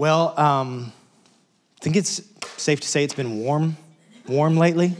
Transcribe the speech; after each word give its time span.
Well, 0.00 0.32
um, 0.40 0.94
I 1.78 1.84
think 1.84 1.94
it's 1.94 2.22
safe 2.56 2.80
to 2.80 2.88
say 2.88 3.04
it's 3.04 3.12
been 3.12 3.40
warm, 3.40 3.76
warm 4.26 4.56
lately. 4.56 4.96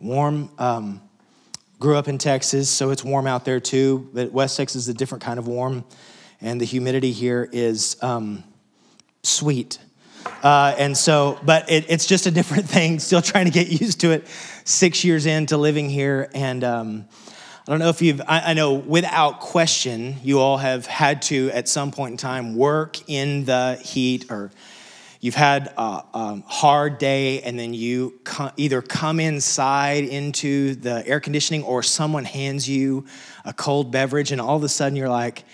Warm. 0.00 0.50
Um, 0.58 1.00
grew 1.78 1.94
up 1.96 2.08
in 2.08 2.18
Texas, 2.18 2.68
so 2.68 2.90
it's 2.90 3.04
warm 3.04 3.28
out 3.28 3.44
there 3.44 3.60
too. 3.60 4.10
But 4.12 4.32
West 4.32 4.56
Texas 4.56 4.82
is 4.82 4.88
a 4.88 4.94
different 4.94 5.22
kind 5.22 5.38
of 5.38 5.46
warm, 5.46 5.84
and 6.40 6.60
the 6.60 6.64
humidity 6.64 7.12
here 7.12 7.48
is 7.52 8.02
um, 8.02 8.42
sweet. 9.22 9.78
Uh, 10.42 10.74
and 10.76 10.96
so, 10.96 11.38
but 11.44 11.70
it, 11.70 11.88
it's 11.88 12.06
just 12.06 12.26
a 12.26 12.32
different 12.32 12.64
thing. 12.68 12.98
Still 12.98 13.22
trying 13.22 13.44
to 13.44 13.52
get 13.52 13.68
used 13.68 14.00
to 14.00 14.10
it. 14.10 14.26
Six 14.64 15.04
years 15.04 15.24
into 15.24 15.56
living 15.56 15.88
here, 15.88 16.28
and 16.34 16.64
um, 16.64 17.04
I 17.66 17.72
don't 17.72 17.78
know 17.78 17.90
if 17.90 18.00
you've, 18.00 18.22
I, 18.22 18.40
I, 18.50 18.54
know 18.54 18.72
without 18.72 19.40
question, 19.40 20.16
you 20.22 20.40
all 20.40 20.56
have 20.56 20.86
had 20.86 21.20
to 21.22 21.50
at 21.50 21.68
some 21.68 21.90
point 21.90 22.12
in 22.12 22.16
time 22.16 22.56
work 22.56 22.98
in 23.06 23.44
the 23.44 23.78
heat 23.84 24.30
or 24.30 24.50
you've 25.20 25.34
had 25.34 25.66
a, 25.76 26.02
a 26.14 26.42
hard 26.46 26.96
day 26.96 27.42
and 27.42 27.58
then 27.58 27.74
you 27.74 28.18
co- 28.24 28.50
either 28.56 28.80
come 28.80 29.20
inside 29.20 30.04
into 30.04 30.74
the 30.76 31.06
air 31.06 31.20
conditioning 31.20 31.62
or 31.62 31.82
someone 31.82 32.24
hands 32.24 32.66
you 32.66 33.04
a 33.44 33.52
cold 33.52 33.92
beverage 33.92 34.32
and 34.32 34.40
all 34.40 34.56
of 34.56 34.64
a 34.64 34.68
sudden 34.68 34.96
you're 34.96 35.10
like, 35.10 35.44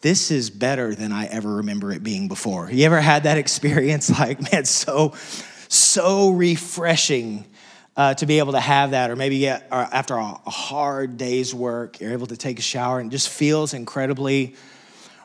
this 0.00 0.30
is 0.30 0.50
better 0.50 0.94
than 0.94 1.10
I 1.10 1.26
ever 1.26 1.56
remember 1.56 1.90
it 1.90 2.04
being 2.04 2.28
before. 2.28 2.70
You 2.70 2.86
ever 2.86 3.00
had 3.00 3.24
that 3.24 3.36
experience? 3.44 4.16
Like, 4.16 4.52
man, 4.52 4.64
so, 4.64 5.14
so 5.66 6.30
refreshing 6.30 7.44
uh, 7.98 8.14
to 8.14 8.26
be 8.26 8.38
able 8.38 8.52
to 8.52 8.60
have 8.60 8.92
that, 8.92 9.10
or 9.10 9.16
maybe 9.16 9.40
get, 9.40 9.66
or 9.72 9.78
after 9.78 10.14
a, 10.14 10.24
hard 10.46 11.16
day's 11.16 11.52
work, 11.52 12.00
you're 12.00 12.12
able 12.12 12.28
to 12.28 12.36
take 12.36 12.60
a 12.60 12.62
shower 12.62 13.00
and 13.00 13.10
it 13.10 13.12
just 13.12 13.28
feels 13.28 13.74
incredibly 13.74 14.54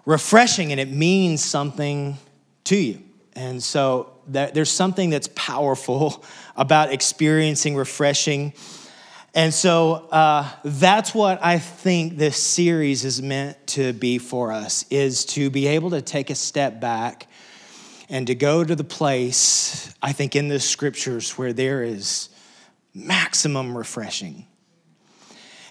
refreshing 0.08 0.72
and 0.72 0.82
it 0.82 0.90
means 0.90 1.44
something 1.44 2.18
to 2.64 2.76
you. 2.76 3.00
And 3.34 3.62
so 3.62 4.14
there's 4.28 4.72
something 4.72 5.12
that's 5.12 5.30
powerful 5.36 6.26
about 6.56 6.92
experiencing 6.92 7.76
refreshing. 7.76 8.54
And 9.36 9.54
so 9.54 10.08
uh, 10.12 10.50
that's 10.64 11.14
what 11.14 11.44
I 11.44 11.60
think 11.60 12.18
this 12.18 12.38
series 12.38 13.06
is 13.06 13.22
meant 13.22 13.68
to 13.68 13.94
be 13.94 14.18
for 14.18 14.52
us, 14.52 14.84
is 14.90 15.26
to 15.26 15.52
be 15.52 15.68
able 15.68 15.92
to 15.92 16.02
take 16.02 16.32
a 16.32 16.36
step 16.36 16.82
back 16.82 17.28
and 18.10 18.26
to 18.26 18.34
go 18.34 18.64
to 18.64 18.76
the 18.76 18.84
place, 18.84 19.94
I 20.02 20.12
think, 20.12 20.36
in 20.36 20.48
the 20.48 20.60
scriptures 20.60 21.38
where 21.38 21.54
there 21.54 21.84
is 21.84 22.30
maximum 22.94 23.78
refreshing. 23.78 24.46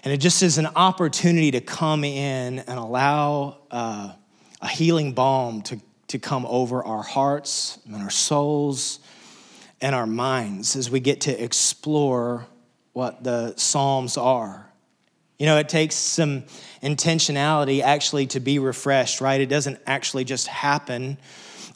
And 0.03 0.11
it 0.11 0.17
just 0.17 0.43
is 0.43 0.57
an 0.57 0.67
opportunity 0.67 1.51
to 1.51 1.61
come 1.61 2.03
in 2.03 2.59
and 2.59 2.79
allow 2.79 3.59
uh, 3.71 4.13
a 4.61 4.67
healing 4.67 5.13
balm 5.13 5.61
to, 5.63 5.79
to 6.07 6.19
come 6.19 6.45
over 6.45 6.83
our 6.83 7.03
hearts 7.03 7.79
and 7.85 7.95
our 7.95 8.09
souls 8.09 8.99
and 9.81 9.95
our 9.95 10.07
minds 10.07 10.75
as 10.75 10.89
we 10.89 10.99
get 10.99 11.21
to 11.21 11.43
explore 11.43 12.45
what 12.91 13.23
the 13.23 13.53
Psalms 13.55 14.17
are. 14.17 14.69
You 15.39 15.45
know, 15.45 15.57
it 15.57 15.67
takes 15.67 15.95
some 15.95 16.43
intentionality 16.81 17.81
actually 17.81 18.27
to 18.27 18.39
be 18.39 18.59
refreshed, 18.59 19.19
right? 19.19 19.41
It 19.41 19.47
doesn't 19.47 19.79
actually 19.87 20.25
just 20.25 20.47
happen 20.47 21.17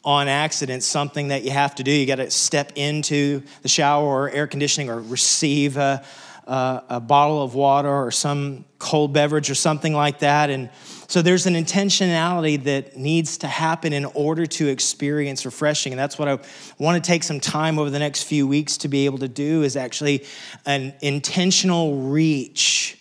on 0.07 0.29
accident 0.29 0.83
something 0.83 1.27
that 1.27 1.43
you 1.43 1.51
have 1.51 1.75
to 1.75 1.83
do. 1.83 1.91
You 1.91 2.05
got 2.05 2.15
to 2.15 2.31
step 2.31 2.71
into 2.75 3.43
the 3.61 3.67
shower 3.67 4.05
or 4.05 4.29
air 4.29 4.47
conditioning 4.47 4.89
or 4.89 5.01
receive 5.01 5.75
a, 5.75 6.01
a, 6.47 6.83
a, 6.87 6.99
bottle 7.01 7.43
of 7.43 7.55
water 7.55 7.93
or 7.93 8.09
some 8.09 8.63
cold 8.79 9.11
beverage 9.11 9.51
or 9.51 9.55
something 9.55 9.93
like 9.93 10.19
that. 10.19 10.49
And 10.49 10.69
so 11.07 11.21
there's 11.21 11.45
an 11.45 11.55
intentionality 11.55 12.63
that 12.63 12.95
needs 12.95 13.39
to 13.39 13.47
happen 13.47 13.91
in 13.91 14.05
order 14.05 14.45
to 14.45 14.69
experience 14.69 15.43
refreshing. 15.43 15.91
And 15.91 15.99
that's 15.99 16.17
what 16.17 16.29
I 16.29 16.39
want 16.79 17.03
to 17.03 17.05
take 17.05 17.23
some 17.23 17.41
time 17.41 17.77
over 17.77 17.89
the 17.89 17.99
next 17.99 18.23
few 18.23 18.47
weeks 18.47 18.77
to 18.77 18.87
be 18.87 19.03
able 19.07 19.17
to 19.17 19.27
do 19.27 19.63
is 19.63 19.75
actually 19.75 20.23
an 20.65 20.93
intentional 21.01 22.03
reach 22.03 22.97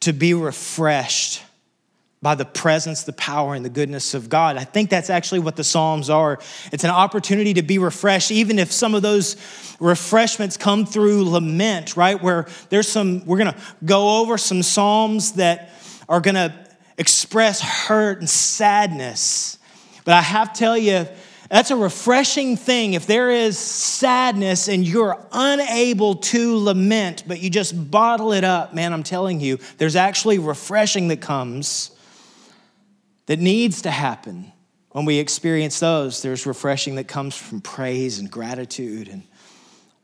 to 0.00 0.14
be 0.14 0.32
refreshed 0.32 1.42
by 2.22 2.34
the 2.34 2.44
presence, 2.44 3.04
the 3.04 3.14
power, 3.14 3.54
and 3.54 3.64
the 3.64 3.70
goodness 3.70 4.12
of 4.12 4.28
God. 4.28 4.58
I 4.58 4.64
think 4.64 4.90
that's 4.90 5.08
actually 5.08 5.38
what 5.38 5.56
the 5.56 5.64
Psalms 5.64 6.10
are. 6.10 6.38
It's 6.70 6.84
an 6.84 6.90
opportunity 6.90 7.54
to 7.54 7.62
be 7.62 7.78
refreshed, 7.78 8.30
even 8.30 8.58
if 8.58 8.70
some 8.70 8.94
of 8.94 9.00
those 9.00 9.36
refreshments 9.80 10.58
come 10.58 10.84
through 10.84 11.24
lament, 11.30 11.96
right? 11.96 12.22
Where 12.22 12.46
there's 12.68 12.88
some, 12.88 13.24
we're 13.24 13.38
gonna 13.38 13.56
go 13.86 14.20
over 14.20 14.36
some 14.36 14.62
Psalms 14.62 15.32
that 15.32 15.70
are 16.10 16.20
gonna 16.20 16.54
express 16.98 17.62
hurt 17.62 18.18
and 18.18 18.28
sadness. 18.28 19.58
But 20.04 20.12
I 20.12 20.20
have 20.20 20.52
to 20.52 20.58
tell 20.58 20.76
you, 20.76 21.06
that's 21.48 21.70
a 21.70 21.76
refreshing 21.76 22.58
thing. 22.58 22.92
If 22.92 23.06
there 23.06 23.30
is 23.30 23.58
sadness 23.58 24.68
and 24.68 24.86
you're 24.86 25.18
unable 25.32 26.16
to 26.16 26.56
lament, 26.58 27.24
but 27.26 27.40
you 27.40 27.48
just 27.48 27.90
bottle 27.90 28.34
it 28.34 28.44
up, 28.44 28.74
man, 28.74 28.92
I'm 28.92 29.02
telling 29.02 29.40
you, 29.40 29.58
there's 29.78 29.96
actually 29.96 30.38
refreshing 30.38 31.08
that 31.08 31.22
comes 31.22 31.92
that 33.30 33.38
needs 33.38 33.82
to 33.82 33.92
happen. 33.92 34.50
When 34.88 35.04
we 35.04 35.20
experience 35.20 35.78
those, 35.78 36.20
there's 36.20 36.46
refreshing 36.46 36.96
that 36.96 37.06
comes 37.06 37.36
from 37.36 37.60
praise 37.60 38.18
and 38.18 38.28
gratitude, 38.28 39.06
and 39.06 39.22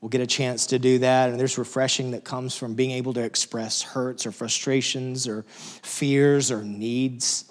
we'll 0.00 0.10
get 0.10 0.20
a 0.20 0.28
chance 0.28 0.66
to 0.66 0.78
do 0.78 1.00
that. 1.00 1.30
And 1.30 1.40
there's 1.40 1.58
refreshing 1.58 2.12
that 2.12 2.22
comes 2.22 2.54
from 2.54 2.76
being 2.76 2.92
able 2.92 3.14
to 3.14 3.20
express 3.24 3.82
hurts 3.82 4.26
or 4.26 4.30
frustrations 4.30 5.26
or 5.26 5.42
fears 5.48 6.52
or 6.52 6.62
needs. 6.62 7.50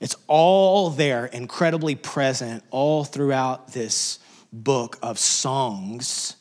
It's 0.00 0.16
all 0.28 0.88
there, 0.88 1.26
incredibly 1.26 1.94
present, 1.94 2.64
all 2.70 3.04
throughout 3.04 3.74
this 3.74 4.18
book 4.50 4.98
of 5.02 5.18
songs 5.18 6.36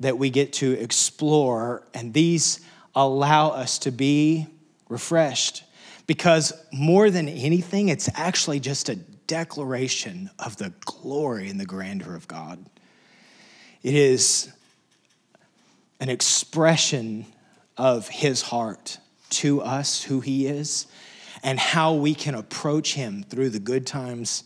that 0.00 0.16
we 0.16 0.30
get 0.30 0.54
to 0.54 0.72
explore. 0.72 1.86
And 1.92 2.14
these 2.14 2.58
allow 2.94 3.50
us 3.50 3.78
to 3.80 3.90
be 3.90 4.46
refreshed 4.88 5.62
because 6.06 6.52
more 6.72 7.10
than 7.10 7.28
anything, 7.28 7.88
it's 7.88 8.08
actually 8.14 8.60
just 8.60 8.88
a 8.88 8.96
declaration 8.96 10.30
of 10.38 10.56
the 10.56 10.72
glory 10.84 11.50
and 11.50 11.58
the 11.58 11.66
grandeur 11.66 12.14
of 12.14 12.28
God. 12.28 12.64
It 13.82 13.94
is 13.94 14.52
an 16.00 16.08
expression 16.08 17.26
of 17.76 18.08
his 18.08 18.42
heart 18.42 18.98
to 19.28 19.60
us, 19.62 20.02
who 20.02 20.20
he 20.20 20.46
is, 20.46 20.86
and 21.42 21.58
how 21.58 21.94
we 21.94 22.14
can 22.14 22.34
approach 22.34 22.94
him 22.94 23.24
through 23.28 23.50
the 23.50 23.58
good 23.58 23.86
times 23.86 24.44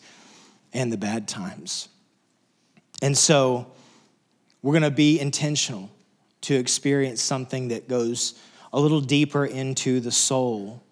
and 0.73 0.93
the 0.93 0.97
bad 0.97 1.29
times. 1.29 1.89
And 3.03 3.17
so 3.17 3.73
we're 4.63 4.73
going 4.73 4.83
to 4.83 4.91
be 4.91 5.21
intentional 5.21 5.91
to 6.43 6.55
experience 6.55 7.23
something 7.23 7.69
that 7.69 7.89
goes 7.89 8.39
a 8.73 8.81
little 8.81 9.01
deeper 9.01 9.45
into 9.45 10.01
the 10.01 10.13
soul 10.13 10.83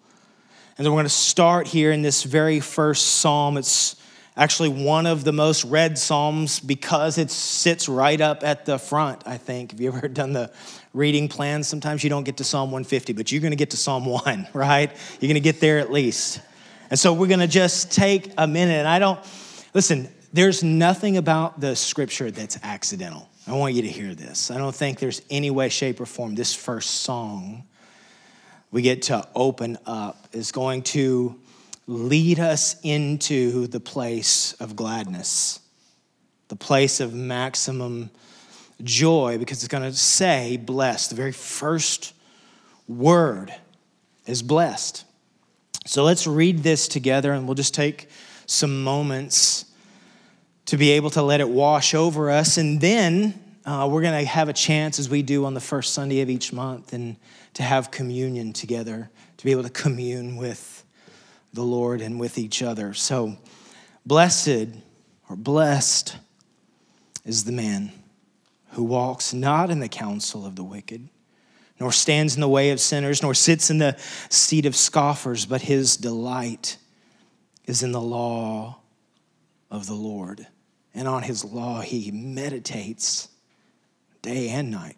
and 0.79 0.85
then 0.85 0.93
we're 0.93 0.99
going 0.99 1.07
to 1.07 1.09
start 1.09 1.67
here 1.67 1.91
in 1.91 2.03
this 2.03 2.23
very 2.23 2.61
first 2.61 3.15
psalm. 3.15 3.57
It's 3.57 3.97
actually 4.37 4.69
one 4.69 5.07
of 5.07 5.25
the 5.25 5.33
most 5.33 5.65
read 5.65 5.97
psalms 5.97 6.61
because 6.61 7.17
it 7.17 7.29
sits 7.31 7.89
right 7.89 8.21
up 8.21 8.45
at 8.45 8.65
the 8.65 8.79
front, 8.79 9.23
I 9.25 9.35
think. 9.35 9.71
Have 9.71 9.81
you 9.81 9.89
ever 9.89 10.07
done 10.07 10.31
the 10.31 10.49
reading 10.93 11.27
plan? 11.27 11.63
Sometimes 11.63 12.01
you 12.01 12.09
don't 12.09 12.23
get 12.23 12.37
to 12.37 12.45
Psalm 12.45 12.71
150, 12.71 13.11
but 13.11 13.29
you're 13.29 13.41
going 13.41 13.51
to 13.51 13.57
get 13.57 13.71
to 13.71 13.77
Psalm 13.77 14.05
1, 14.25 14.47
right? 14.53 14.89
You're 15.19 15.27
going 15.27 15.33
to 15.33 15.41
get 15.41 15.59
there 15.59 15.79
at 15.79 15.91
least. 15.91 16.39
And 16.89 16.97
so 16.97 17.11
we're 17.11 17.27
going 17.27 17.41
to 17.41 17.47
just 17.47 17.91
take 17.91 18.31
a 18.37 18.47
minute. 18.47 18.79
And 18.79 18.87
I 18.87 18.99
don't, 18.99 19.19
listen, 19.73 20.07
there's 20.31 20.63
nothing 20.63 21.17
about 21.17 21.59
the 21.59 21.75
scripture 21.75 22.31
that's 22.31 22.57
accidental. 22.63 23.29
I 23.47 23.51
want 23.51 23.73
you 23.73 23.81
to 23.81 23.89
hear 23.89 24.15
this. 24.15 24.49
I 24.49 24.57
don't 24.57 24.73
think 24.73 24.99
there's 24.99 25.23
any 25.29 25.51
way, 25.51 25.67
shape, 25.67 25.99
or 25.99 26.05
form 26.05 26.35
this 26.35 26.53
first 26.53 27.01
song 27.01 27.65
we 28.71 28.81
get 28.81 29.03
to 29.03 29.27
open 29.35 29.77
up 29.85 30.27
is 30.31 30.51
going 30.51 30.83
to 30.83 31.39
lead 31.87 32.39
us 32.39 32.75
into 32.83 33.67
the 33.67 33.79
place 33.79 34.53
of 34.53 34.75
gladness, 34.75 35.59
the 36.49 36.55
place 36.55 36.99
of 36.99 37.13
maximum 37.13 38.11
joy, 38.83 39.37
because 39.37 39.63
it's 39.63 39.67
going 39.67 39.83
to 39.83 39.97
say 39.97 40.57
blessed. 40.57 41.09
The 41.09 41.15
very 41.15 41.31
first 41.31 42.13
word 42.87 43.53
is 44.25 44.43
blessed. 44.43 45.03
So 45.85 46.03
let's 46.03 46.27
read 46.27 46.59
this 46.59 46.87
together 46.87 47.33
and 47.33 47.47
we'll 47.47 47.55
just 47.55 47.73
take 47.73 48.09
some 48.45 48.83
moments 48.83 49.65
to 50.67 50.77
be 50.77 50.91
able 50.91 51.09
to 51.11 51.23
let 51.23 51.39
it 51.41 51.49
wash 51.49 51.95
over 51.95 52.29
us. 52.29 52.57
And 52.57 52.79
then 52.79 53.33
uh, 53.65 53.89
we're 53.91 54.03
going 54.03 54.19
to 54.19 54.29
have 54.29 54.49
a 54.49 54.53
chance, 54.53 54.99
as 54.99 55.09
we 55.09 55.23
do 55.23 55.45
on 55.45 55.55
the 55.55 55.59
first 55.59 55.93
Sunday 55.93 56.21
of 56.21 56.29
each 56.29 56.53
month, 56.53 56.93
and 56.93 57.15
to 57.53 57.63
have 57.63 57.91
communion 57.91 58.53
together, 58.53 59.09
to 59.37 59.45
be 59.45 59.51
able 59.51 59.63
to 59.63 59.69
commune 59.69 60.37
with 60.37 60.83
the 61.53 61.63
Lord 61.63 62.01
and 62.01 62.19
with 62.19 62.37
each 62.37 62.61
other. 62.61 62.93
So, 62.93 63.37
blessed 64.05 64.67
or 65.29 65.35
blessed 65.35 66.17
is 67.25 67.43
the 67.43 67.51
man 67.51 67.91
who 68.71 68.83
walks 68.83 69.33
not 69.33 69.69
in 69.69 69.79
the 69.79 69.89
counsel 69.89 70.45
of 70.45 70.55
the 70.55 70.63
wicked, 70.63 71.09
nor 71.79 71.91
stands 71.91 72.35
in 72.35 72.41
the 72.41 72.49
way 72.49 72.71
of 72.71 72.79
sinners, 72.79 73.21
nor 73.21 73.33
sits 73.33 73.69
in 73.69 73.77
the 73.77 73.97
seat 74.29 74.65
of 74.65 74.75
scoffers, 74.75 75.45
but 75.45 75.61
his 75.61 75.97
delight 75.97 76.77
is 77.65 77.83
in 77.83 77.91
the 77.91 78.01
law 78.01 78.79
of 79.71 79.85
the 79.87 79.93
Lord, 79.93 80.47
and 80.93 81.07
on 81.07 81.23
his 81.23 81.45
law 81.45 81.81
he 81.81 82.11
meditates 82.11 83.29
day 84.21 84.49
and 84.49 84.71
night. 84.71 84.97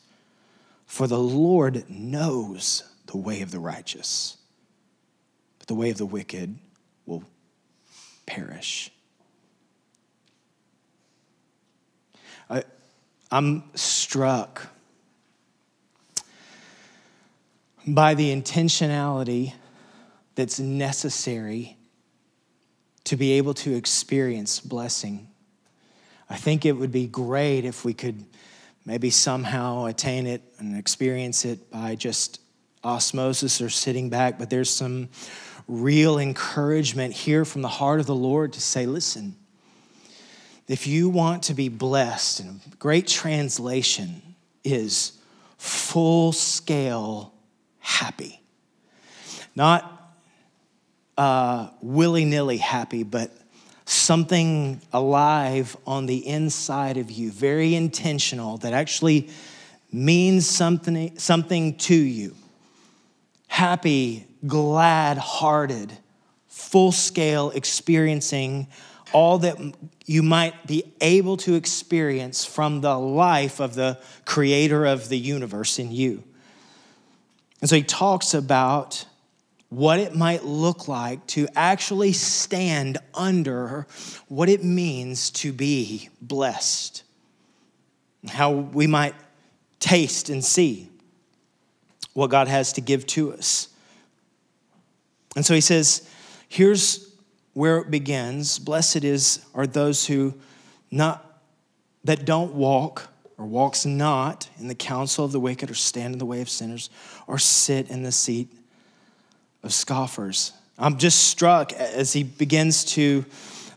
For 0.91 1.07
the 1.07 1.17
Lord 1.17 1.89
knows 1.89 2.83
the 3.05 3.15
way 3.15 3.41
of 3.41 3.51
the 3.51 3.61
righteous, 3.61 4.35
but 5.57 5.69
the 5.69 5.73
way 5.73 5.89
of 5.89 5.97
the 5.97 6.05
wicked 6.05 6.59
will 7.05 7.23
perish. 8.25 8.91
I, 12.49 12.65
I'm 13.31 13.63
struck 13.73 14.67
by 17.87 18.13
the 18.13 18.35
intentionality 18.35 19.53
that's 20.35 20.59
necessary 20.59 21.77
to 23.05 23.15
be 23.15 23.31
able 23.31 23.53
to 23.53 23.73
experience 23.77 24.59
blessing. 24.59 25.29
I 26.29 26.35
think 26.35 26.65
it 26.65 26.73
would 26.73 26.91
be 26.91 27.07
great 27.07 27.63
if 27.63 27.85
we 27.85 27.93
could 27.93 28.25
maybe 28.85 29.09
somehow 29.09 29.85
attain 29.85 30.27
it 30.27 30.41
and 30.57 30.77
experience 30.77 31.45
it 31.45 31.69
by 31.71 31.95
just 31.95 32.41
osmosis 32.83 33.61
or 33.61 33.69
sitting 33.69 34.09
back, 34.09 34.39
but 34.39 34.49
there's 34.49 34.69
some 34.69 35.09
real 35.67 36.19
encouragement 36.19 37.13
here 37.13 37.45
from 37.45 37.61
the 37.61 37.67
heart 37.67 37.99
of 37.99 38.05
the 38.05 38.15
Lord 38.15 38.53
to 38.53 38.61
say, 38.61 38.85
listen, 38.85 39.35
if 40.67 40.87
you 40.87 41.09
want 41.09 41.43
to 41.43 41.53
be 41.53 41.69
blessed, 41.69 42.39
and 42.39 42.61
a 42.71 42.75
great 42.77 43.07
translation 43.07 44.21
is 44.63 45.19
full 45.57 46.31
scale 46.31 47.33
happy. 47.79 48.41
Not 49.55 50.15
uh, 51.17 51.69
willy 51.81 52.25
nilly 52.25 52.57
happy, 52.57 53.03
but 53.03 53.31
something 53.85 54.81
alive 54.93 55.75
on 55.85 56.05
the 56.05 56.25
inside 56.27 56.97
of 56.97 57.11
you, 57.11 57.31
very 57.31 57.75
intentional, 57.75 58.57
that 58.57 58.73
actually 58.73 59.29
means 59.91 60.47
something, 60.47 61.17
something 61.17 61.77
to 61.77 61.95
you. 61.95 62.35
Happy, 63.47 64.25
glad 64.47 65.17
hearted, 65.17 65.91
full 66.47 66.91
scale 66.91 67.51
experiencing 67.51 68.67
all 69.13 69.39
that 69.39 69.57
you 70.05 70.23
might 70.23 70.67
be 70.67 70.83
able 71.01 71.35
to 71.37 71.55
experience 71.55 72.45
from 72.45 72.81
the 72.81 72.97
life 72.97 73.59
of 73.59 73.75
the 73.75 73.99
creator 74.25 74.85
of 74.85 75.09
the 75.09 75.17
universe 75.17 75.79
in 75.79 75.91
you. 75.91 76.23
And 77.59 77.69
so 77.69 77.75
he 77.75 77.83
talks 77.83 78.33
about 78.33 79.05
what 79.71 80.01
it 80.01 80.13
might 80.13 80.43
look 80.43 80.89
like 80.89 81.25
to 81.27 81.47
actually 81.55 82.11
stand 82.11 82.97
under 83.13 83.87
what 84.27 84.49
it 84.49 84.65
means 84.65 85.31
to 85.31 85.53
be 85.53 86.09
blessed, 86.21 87.03
how 88.27 88.51
we 88.51 88.85
might 88.85 89.15
taste 89.79 90.29
and 90.29 90.43
see 90.43 90.89
what 92.11 92.29
God 92.29 92.49
has 92.49 92.73
to 92.73 92.81
give 92.81 93.07
to 93.07 93.31
us. 93.31 93.69
And 95.37 95.45
so 95.45 95.53
he 95.53 95.61
says, 95.61 96.05
here's 96.49 97.15
where 97.53 97.77
it 97.77 97.89
begins. 97.89 98.59
Blessed 98.59 99.05
is 99.05 99.45
are 99.53 99.65
those 99.65 100.05
who 100.05 100.33
not 100.91 101.39
that 102.03 102.25
don't 102.25 102.55
walk 102.55 103.07
or 103.37 103.45
walks 103.45 103.85
not 103.85 104.49
in 104.59 104.67
the 104.67 104.75
counsel 104.75 105.23
of 105.23 105.31
the 105.31 105.39
wicked 105.39 105.71
or 105.71 105.75
stand 105.75 106.13
in 106.13 106.19
the 106.19 106.25
way 106.25 106.41
of 106.41 106.49
sinners 106.49 106.89
or 107.25 107.39
sit 107.39 107.89
in 107.89 108.03
the 108.03 108.11
seat 108.11 108.51
of 109.63 109.73
scoffers. 109.73 110.53
I'm 110.77 110.97
just 110.97 111.25
struck 111.25 111.73
as 111.73 112.13
he 112.13 112.23
begins 112.23 112.85
to, 112.85 113.25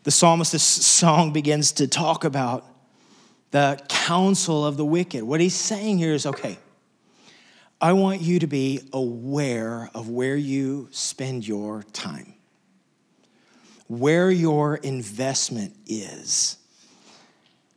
the 0.04 0.10
psalmist's 0.10 0.62
song 0.62 1.32
begins 1.32 1.72
to 1.72 1.86
talk 1.86 2.25
about 2.25 2.64
the 3.50 3.81
counsel 3.88 4.66
of 4.66 4.76
the 4.76 4.84
wicked. 4.84 5.22
What 5.22 5.40
he's 5.40 5.54
saying 5.54 5.98
here 5.98 6.14
is 6.14 6.26
okay, 6.26 6.58
I 7.81 7.92
want 7.92 8.22
you 8.22 8.38
to 8.38 8.46
be 8.46 8.81
aware 8.92 9.90
of 9.94 10.08
where 10.08 10.36
you 10.36 10.88
spend 10.90 11.46
your 11.46 11.82
time, 11.92 12.34
where 13.88 14.31
your 14.31 14.76
investment 14.76 15.76
is. 15.86 16.56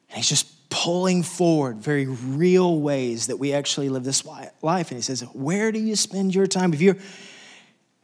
And 0.10 0.18
he's 0.18 0.30
just 0.30 0.70
pulling 0.70 1.24
forward 1.24 1.78
very 1.78 2.06
real 2.06 2.80
ways 2.80 3.28
that 3.28 3.38
we 3.38 3.54
actually 3.54 3.90
live 3.90 4.04
this 4.04 4.26
life. 4.26 4.92
And 4.92 4.98
he 4.98 5.02
says, 5.02 5.22
Where 5.34 5.72
do 5.72 5.80
you 5.80 5.96
spend 5.96 6.34
your 6.34 6.48
time? 6.48 6.74
If 6.74 6.82
you're 6.82 6.98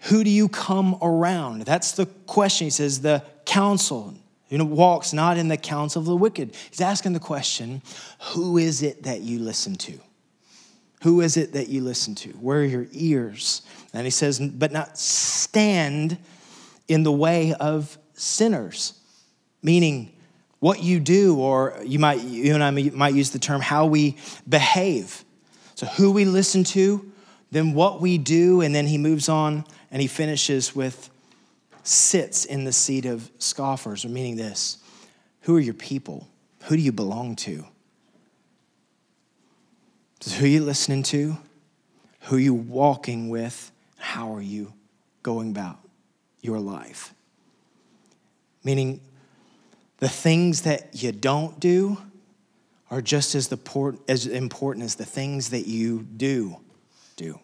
who 0.04 0.24
do 0.24 0.30
you 0.30 0.50
come 0.50 0.98
around? 1.02 1.62
That's 1.64 1.94
the 1.94 2.06
question. 2.06 2.66
He 2.66 2.72
says, 2.72 3.02
the 3.02 3.24
counsel, 3.46 4.14
you 4.50 4.58
know, 4.58 4.66
walks 4.66 5.14
not 5.14 5.38
in 5.38 5.48
the 5.48 5.58
counsel 5.58 6.02
of 6.02 6.06
the 6.06 6.16
wicked. 6.16 6.56
He's 6.70 6.82
asking 6.82 7.14
the 7.14 7.20
question, 7.20 7.82
who 8.34 8.58
is 8.58 8.84
it 8.84 9.04
that 9.04 9.22
you 9.22 9.40
listen 9.40 9.76
to? 9.76 10.00
Who 11.04 11.22
is 11.22 11.38
it 11.38 11.54
that 11.54 11.70
you 11.70 11.82
listen 11.82 12.16
to? 12.16 12.30
Where 12.30 12.60
are 12.60 12.66
your 12.66 12.88
ears? 12.92 13.62
And 13.94 14.06
he 14.06 14.12
says, 14.12 14.40
but 14.40 14.72
not 14.72 14.98
stand 14.98 16.18
in 16.88 17.04
the 17.04 17.12
way 17.12 17.54
of 17.54 17.98
sinners, 18.14 18.94
meaning 19.62 20.12
what 20.60 20.82
you 20.82 21.00
do, 21.00 21.38
or 21.38 21.78
you 21.84 22.00
might, 22.00 22.22
you 22.22 22.54
and 22.54 22.64
I 22.64 22.72
might 22.72 23.14
use 23.14 23.32
the 23.32 23.40
term 23.40 23.62
how 23.62 23.86
we 23.86 24.18
behave. 24.48 25.24
So 25.76 25.86
who 25.86 26.12
we 26.12 26.26
listen 26.26 26.64
to, 26.66 27.12
then 27.52 27.74
what 27.74 28.02
we 28.02 28.18
do, 28.18 28.62
and 28.62 28.74
then 28.74 28.88
he 28.88 28.98
moves 28.98 29.30
on 29.30 29.66
and 29.94 30.02
he 30.02 30.08
finishes 30.08 30.76
with 30.76 31.12
sits 31.84 32.46
in 32.46 32.64
the 32.64 32.74
seat 32.74 33.06
of 33.06 33.30
scoffers, 33.38 34.06
meaning 34.06 34.36
this 34.36 34.80
who 35.42 35.56
are 35.56 35.62
your 35.62 35.74
people? 35.76 36.28
Who 36.64 36.76
do 36.76 36.82
you 36.82 36.92
belong 36.92 37.36
to? 37.38 37.66
Who 40.38 40.46
are 40.46 40.48
you 40.48 40.64
listening 40.64 41.04
to? 41.04 41.38
Who 42.22 42.38
are 42.38 42.40
you 42.40 42.54
walking 42.54 43.30
with? 43.30 43.72
How 43.98 44.34
are 44.34 44.42
you 44.42 44.74
going 45.22 45.52
about 45.52 45.78
your 46.42 46.60
life? 46.60 47.14
Meaning, 48.64 49.02
the 49.98 50.08
things 50.08 50.62
that 50.62 51.04
you 51.04 51.12
don't 51.12 51.60
do 51.60 51.98
are 52.90 53.02
just 53.02 53.36
as, 53.36 53.50
the, 53.50 53.98
as 54.08 54.26
important 54.26 54.86
as 54.86 54.96
the 54.96 55.06
things 55.06 55.50
that 55.50 55.68
you 55.68 56.04
do 56.04 56.58
do 57.18 57.40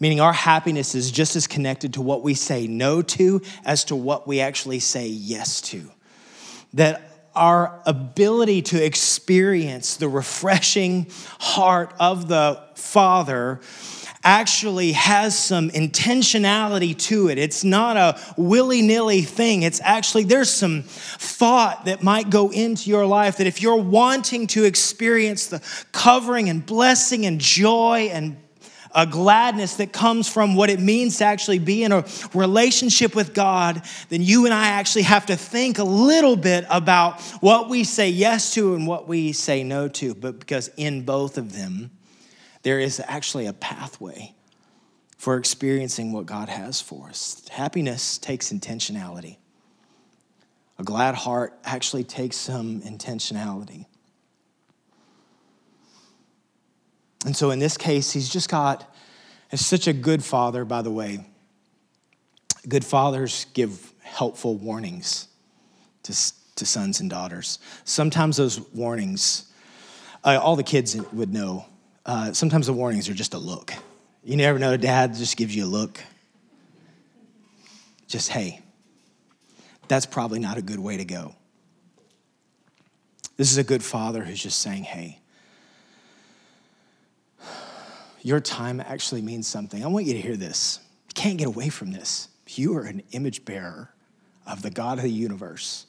meaning 0.00 0.20
our 0.20 0.32
happiness 0.32 0.94
is 0.94 1.10
just 1.10 1.36
as 1.36 1.46
connected 1.46 1.94
to 1.94 2.02
what 2.02 2.22
we 2.22 2.34
say 2.34 2.66
no 2.66 3.02
to 3.02 3.40
as 3.64 3.84
to 3.84 3.96
what 3.96 4.26
we 4.26 4.40
actually 4.40 4.80
say 4.80 5.06
yes 5.06 5.60
to. 5.60 5.90
That 6.74 7.10
our 7.34 7.80
ability 7.84 8.62
to 8.62 8.84
experience 8.84 9.96
the 9.96 10.08
refreshing 10.08 11.06
heart 11.40 11.92
of 11.98 12.28
the 12.28 12.62
Father 12.74 13.60
actually 14.24 14.92
has 14.92 15.38
some 15.38 15.68
intentionality 15.70 16.96
to 16.96 17.28
it. 17.28 17.36
It's 17.36 17.62
not 17.62 17.96
a 17.98 18.18
willy 18.38 18.80
nilly 18.80 19.20
thing. 19.20 19.62
It's 19.62 19.82
actually, 19.82 20.24
there's 20.24 20.48
some 20.48 20.84
thought 20.84 21.84
that 21.84 22.02
might 22.02 22.30
go 22.30 22.50
into 22.50 22.88
your 22.88 23.04
life 23.04 23.36
that 23.36 23.46
if 23.46 23.60
you're 23.60 23.76
wanting 23.76 24.46
to 24.48 24.64
experience 24.64 25.48
the 25.48 25.60
covering 25.92 26.48
and 26.48 26.64
blessing 26.64 27.26
and 27.26 27.38
joy 27.38 28.08
and 28.10 28.38
a 28.94 29.06
gladness 29.06 29.76
that 29.76 29.92
comes 29.92 30.28
from 30.28 30.54
what 30.54 30.70
it 30.70 30.80
means 30.80 31.18
to 31.18 31.24
actually 31.24 31.58
be 31.58 31.82
in 31.82 31.92
a 31.92 32.04
relationship 32.32 33.14
with 33.14 33.34
God, 33.34 33.82
then 34.08 34.22
you 34.22 34.44
and 34.44 34.54
I 34.54 34.68
actually 34.68 35.02
have 35.02 35.26
to 35.26 35.36
think 35.36 35.78
a 35.78 35.84
little 35.84 36.36
bit 36.36 36.64
about 36.70 37.20
what 37.40 37.68
we 37.68 37.84
say 37.84 38.08
yes 38.08 38.54
to 38.54 38.74
and 38.74 38.86
what 38.86 39.08
we 39.08 39.32
say 39.32 39.64
no 39.64 39.88
to. 39.88 40.14
But 40.14 40.38
because 40.38 40.70
in 40.76 41.02
both 41.02 41.38
of 41.38 41.52
them, 41.52 41.90
there 42.62 42.80
is 42.80 43.00
actually 43.06 43.46
a 43.46 43.52
pathway 43.52 44.34
for 45.18 45.36
experiencing 45.36 46.12
what 46.12 46.26
God 46.26 46.48
has 46.48 46.80
for 46.80 47.08
us. 47.08 47.46
Happiness 47.48 48.18
takes 48.18 48.52
intentionality. 48.52 49.38
A 50.78 50.82
glad 50.82 51.14
heart 51.14 51.58
actually 51.64 52.04
takes 52.04 52.36
some 52.36 52.80
intentionality. 52.82 53.86
And 57.24 57.34
so 57.34 57.50
in 57.50 57.58
this 57.58 57.76
case, 57.76 58.12
he's 58.12 58.28
just 58.28 58.48
got, 58.48 58.94
is 59.50 59.64
such 59.64 59.86
a 59.86 59.92
good 59.92 60.22
father, 60.22 60.64
by 60.64 60.82
the 60.82 60.90
way. 60.90 61.26
Good 62.68 62.84
fathers 62.84 63.46
give 63.54 63.92
helpful 64.02 64.56
warnings 64.56 65.28
to, 66.04 66.12
to 66.56 66.66
sons 66.66 67.00
and 67.00 67.08
daughters. 67.08 67.58
Sometimes 67.84 68.36
those 68.36 68.60
warnings, 68.72 69.50
uh, 70.22 70.38
all 70.40 70.56
the 70.56 70.62
kids 70.62 70.96
would 71.12 71.32
know, 71.32 71.66
uh, 72.06 72.32
sometimes 72.32 72.66
the 72.66 72.72
warnings 72.72 73.08
are 73.08 73.14
just 73.14 73.34
a 73.34 73.38
look. 73.38 73.72
You 74.22 74.36
never 74.36 74.58
know, 74.58 74.76
dad 74.76 75.14
just 75.14 75.36
gives 75.36 75.54
you 75.56 75.64
a 75.64 75.66
look. 75.66 76.00
Just, 78.06 78.28
hey, 78.28 78.60
that's 79.88 80.06
probably 80.06 80.38
not 80.38 80.58
a 80.58 80.62
good 80.62 80.78
way 80.78 80.98
to 80.98 81.04
go. 81.04 81.34
This 83.36 83.50
is 83.50 83.58
a 83.58 83.64
good 83.64 83.82
father 83.82 84.22
who's 84.22 84.42
just 84.42 84.60
saying, 84.60 84.84
hey, 84.84 85.20
your 88.24 88.40
time 88.40 88.80
actually 88.80 89.20
means 89.20 89.46
something. 89.46 89.84
I 89.84 89.86
want 89.86 90.06
you 90.06 90.14
to 90.14 90.20
hear 90.20 90.36
this. 90.36 90.80
You 91.08 91.14
can't 91.14 91.36
get 91.36 91.46
away 91.46 91.68
from 91.68 91.92
this. 91.92 92.28
You 92.48 92.74
are 92.78 92.84
an 92.84 93.02
image 93.12 93.44
bearer 93.44 93.90
of 94.46 94.62
the 94.62 94.70
God 94.70 94.96
of 94.96 95.04
the 95.04 95.10
universe. 95.10 95.84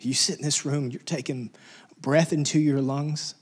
You 0.00 0.14
sit 0.14 0.38
in 0.38 0.44
this 0.44 0.66
room, 0.66 0.90
you're 0.90 1.00
taking 1.02 1.50
breath 2.00 2.32
into 2.32 2.58
your 2.58 2.80
lungs. 2.80 3.36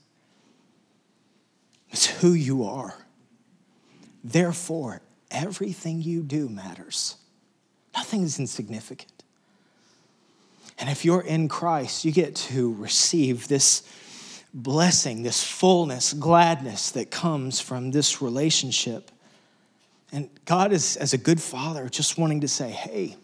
It's 1.89 2.05
who 2.05 2.33
you 2.33 2.63
are. 2.63 2.95
Therefore, 4.23 5.01
everything 5.31 6.03
you 6.03 6.21
do 6.21 6.47
matters. 6.47 7.15
Nothing 7.95 8.21
is 8.21 8.37
insignificant. 8.37 9.23
And 10.77 10.87
if 10.87 11.03
you're 11.03 11.21
in 11.21 11.47
Christ, 11.47 12.05
you 12.05 12.11
get 12.11 12.35
to 12.35 12.73
receive 12.75 13.47
this 13.47 13.81
blessing, 14.55 15.21
this 15.21 15.43
fullness, 15.43 16.13
gladness 16.13 16.91
that 16.91 17.11
comes 17.11 17.59
from 17.59 17.91
this 17.91 18.21
relationship. 18.21 19.11
And 20.13 20.29
God 20.45 20.71
is, 20.71 20.95
as 20.95 21.13
a 21.13 21.17
good 21.17 21.41
father, 21.41 21.89
just 21.89 22.17
wanting 22.17 22.41
to 22.41 22.47
say, 22.47 22.69
hey, 22.69 23.17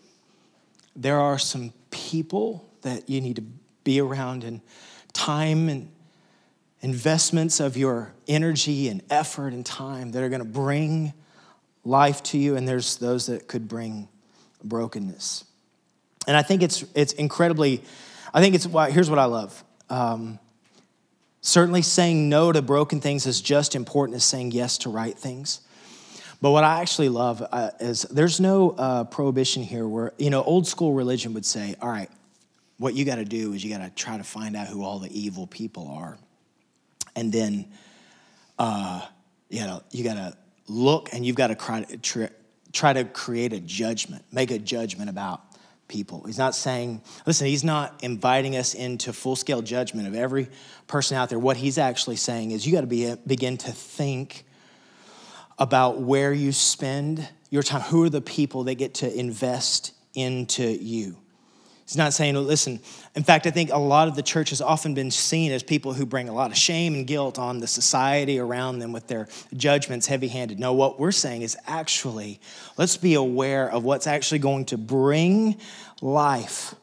there 0.93 1.19
are 1.19 1.39
some 1.39 1.71
people 1.89 2.69
that 2.81 3.09
you 3.09 3.21
need 3.21 3.38
to 3.38 3.43
be 3.85 4.01
around 4.01 4.43
and 4.43 4.59
time 5.13 5.69
and 5.69 5.89
investments 6.81 7.61
of 7.61 7.77
your 7.77 8.11
energy 8.27 8.89
and 8.89 9.01
effort 9.09 9.53
and 9.53 9.65
time 9.65 10.11
that 10.11 10.21
are 10.21 10.29
going 10.29 10.41
to 10.41 10.45
bring 10.45 11.13
life 11.85 12.21
to 12.23 12.38
you 12.38 12.57
and 12.57 12.67
there's 12.67 12.97
those 12.97 13.27
that 13.27 13.47
could 13.47 13.67
bring 13.67 14.07
brokenness 14.63 15.43
and 16.27 16.38
i 16.38 16.41
think 16.41 16.61
it's 16.61 16.83
it's 16.93 17.13
incredibly 17.13 17.81
i 18.33 18.41
think 18.41 18.53
it's 18.53 18.67
why. 18.67 18.91
here's 18.91 19.09
what 19.09 19.17
i 19.17 19.25
love 19.25 19.63
um, 19.89 20.39
certainly 21.41 21.81
saying 21.81 22.29
no 22.29 22.51
to 22.51 22.62
broken 22.62 23.01
things 23.01 23.25
is 23.25 23.41
just 23.41 23.75
important 23.75 24.15
as 24.15 24.24
saying 24.24 24.51
yes 24.51 24.77
to 24.77 24.89
right 24.89 25.17
things 25.17 25.62
but 26.41 26.51
what 26.51 26.63
I 26.63 26.81
actually 26.81 27.10
love 27.10 27.45
uh, 27.51 27.69
is 27.79 28.01
there's 28.01 28.39
no 28.39 28.71
uh, 28.71 29.03
prohibition 29.03 29.62
here 29.62 29.88
where, 29.88 30.12
you 30.17 30.31
know, 30.31 30.43
old 30.43 30.65
school 30.67 30.93
religion 30.93 31.36
would 31.36 31.45
say, 31.45 31.75
all 31.79 31.89
right, 31.89 32.10
what 32.79 32.95
you 32.95 33.05
got 33.05 33.17
to 33.17 33.25
do 33.25 33.53
is 33.53 33.63
you 33.63 33.69
got 33.69 33.86
to 33.86 33.91
try 33.91 34.17
to 34.17 34.24
find 34.24 34.55
out 34.55 34.67
who 34.67 34.83
all 34.83 34.98
the 34.98 35.17
evil 35.17 35.45
people 35.45 35.88
are. 35.88 36.17
And 37.15 37.31
then, 37.31 37.67
uh, 38.57 39.05
you 39.50 39.62
know, 39.62 39.83
you 39.91 40.03
got 40.03 40.15
to 40.15 40.36
look 40.67 41.13
and 41.13 41.24
you've 41.24 41.36
got 41.36 41.48
to 41.48 41.55
try, 41.55 41.86
try 42.74 42.93
to 42.93 43.03
create 43.03 43.53
a 43.53 43.60
judgment, 43.60 44.25
make 44.31 44.50
a 44.50 44.57
judgment 44.57 45.12
about 45.12 45.43
people. 45.91 46.24
He's 46.25 46.38
not 46.38 46.55
saying, 46.55 47.01
listen, 47.25 47.48
he's 47.48 47.63
not 47.63 48.01
inviting 48.01 48.55
us 48.55 48.74
into 48.74 49.12
full 49.12 49.36
scale 49.36 49.62
judgment 49.62 50.07
of 50.07 50.15
every 50.15 50.48
person 50.88 51.17
out 51.17 51.29
there. 51.29 51.38
What 51.38 51.57
he's 51.57 51.77
actually 51.77 52.15
saying 52.15 52.51
is 52.51 52.65
you 52.65 52.71
got 52.71 52.81
to 52.81 52.88
be, 52.88 53.13
begin 53.27 53.57
to 53.57 53.71
think 53.71 54.45
about 55.60 56.00
where 56.00 56.31
you 56.31 56.53
spend 56.53 57.27
your 57.50 57.62
time. 57.62 57.81
Who 57.81 58.03
are 58.05 58.10
the 58.10 58.21
people 58.21 58.63
that 58.63 58.75
get 58.75 58.95
to 58.95 59.13
invest 59.13 59.93
into 60.15 60.63
you? 60.63 61.17
He's 61.91 61.98
not 61.98 62.13
saying, 62.13 62.36
listen, 62.36 62.79
in 63.15 63.24
fact, 63.24 63.45
I 63.45 63.51
think 63.51 63.69
a 63.69 63.77
lot 63.77 64.07
of 64.07 64.15
the 64.15 64.24
church 64.24 64.51
has 64.51 64.62
often 64.62 64.93
been 64.93 65.12
seen 65.12 65.51
as 65.51 65.62
people 65.62 65.91
who 65.91 66.05
bring 66.05 66.29
a 66.29 66.33
lot 66.33 66.50
of 66.50 66.55
shame 66.55 66.93
and 66.93 67.05
guilt 67.05 67.38
on 67.38 67.60
the 67.60 67.67
society 67.67 68.39
around 68.39 68.79
them 68.79 68.93
with 68.93 69.07
their 69.07 69.27
judgments 69.57 70.07
heavy 70.07 70.29
handed. 70.29 70.57
No, 70.57 70.71
what 70.71 71.01
we're 71.01 71.12
saying 71.12 71.41
is 71.41 71.57
actually, 71.67 72.39
let's 72.77 72.95
be 72.95 73.15
aware 73.15 73.69
of 73.69 73.83
what's 73.83 74.07
actually 74.07 74.39
going 74.39 74.63
to 74.67 74.77
bring 74.77 75.57
life. 76.00 76.75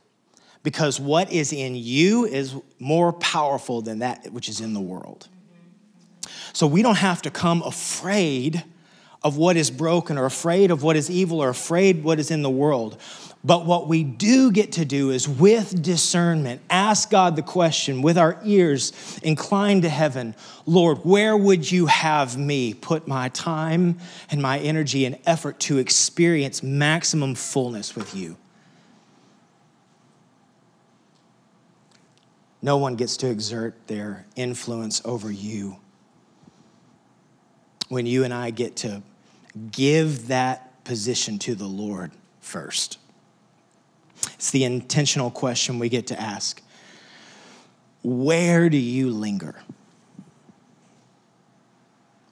Because 0.62 1.00
what 1.00 1.32
is 1.32 1.54
in 1.54 1.74
you 1.74 2.26
is 2.26 2.54
more 2.78 3.14
powerful 3.14 3.80
than 3.80 4.00
that 4.00 4.30
which 4.30 4.50
is 4.50 4.60
in 4.60 4.74
the 4.74 4.80
world. 4.80 5.26
So 6.52 6.66
we 6.66 6.82
don't 6.82 6.98
have 6.98 7.22
to 7.22 7.30
come 7.30 7.62
afraid 7.62 8.62
of 9.22 9.36
what 9.36 9.56
is 9.56 9.70
broken 9.70 10.18
or 10.18 10.26
afraid 10.26 10.70
of 10.70 10.82
what 10.82 10.96
is 10.96 11.10
evil 11.10 11.42
or 11.42 11.48
afraid 11.48 12.04
what 12.04 12.18
is 12.18 12.30
in 12.30 12.42
the 12.42 12.50
world. 12.50 13.00
But 13.44 13.66
what 13.66 13.86
we 13.86 14.02
do 14.02 14.50
get 14.50 14.72
to 14.72 14.84
do 14.84 15.10
is 15.10 15.28
with 15.28 15.80
discernment 15.80 16.60
ask 16.68 17.08
God 17.08 17.36
the 17.36 17.42
question 17.42 18.02
with 18.02 18.18
our 18.18 18.38
ears 18.44 18.92
inclined 19.22 19.82
to 19.82 19.88
heaven, 19.88 20.34
Lord, 20.66 20.98
where 20.98 21.36
would 21.36 21.70
you 21.70 21.86
have 21.86 22.36
me 22.36 22.74
put 22.74 23.06
my 23.06 23.28
time 23.28 23.98
and 24.30 24.42
my 24.42 24.58
energy 24.58 25.04
and 25.04 25.18
effort 25.24 25.60
to 25.60 25.78
experience 25.78 26.62
maximum 26.62 27.36
fullness 27.36 27.94
with 27.94 28.14
you? 28.14 28.36
No 32.60 32.76
one 32.76 32.96
gets 32.96 33.16
to 33.18 33.30
exert 33.30 33.86
their 33.86 34.26
influence 34.34 35.00
over 35.04 35.30
you 35.30 35.76
when 37.88 38.04
you 38.04 38.24
and 38.24 38.34
I 38.34 38.50
get 38.50 38.76
to 38.78 39.02
give 39.70 40.26
that 40.26 40.84
position 40.84 41.38
to 41.40 41.54
the 41.54 41.66
Lord 41.66 42.10
first. 42.40 42.98
It's 44.38 44.52
the 44.52 44.62
intentional 44.62 45.32
question 45.32 45.80
we 45.80 45.88
get 45.88 46.06
to 46.08 46.20
ask 46.20 46.62
Where 48.02 48.70
do 48.70 48.78
you 48.78 49.10
linger? 49.10 49.56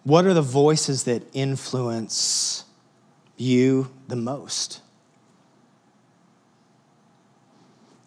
What 0.04 0.24
are 0.24 0.34
the 0.34 0.40
voices 0.40 1.02
that 1.04 1.24
influence 1.32 2.64
you 3.36 3.90
the 4.06 4.14
most? 4.14 4.80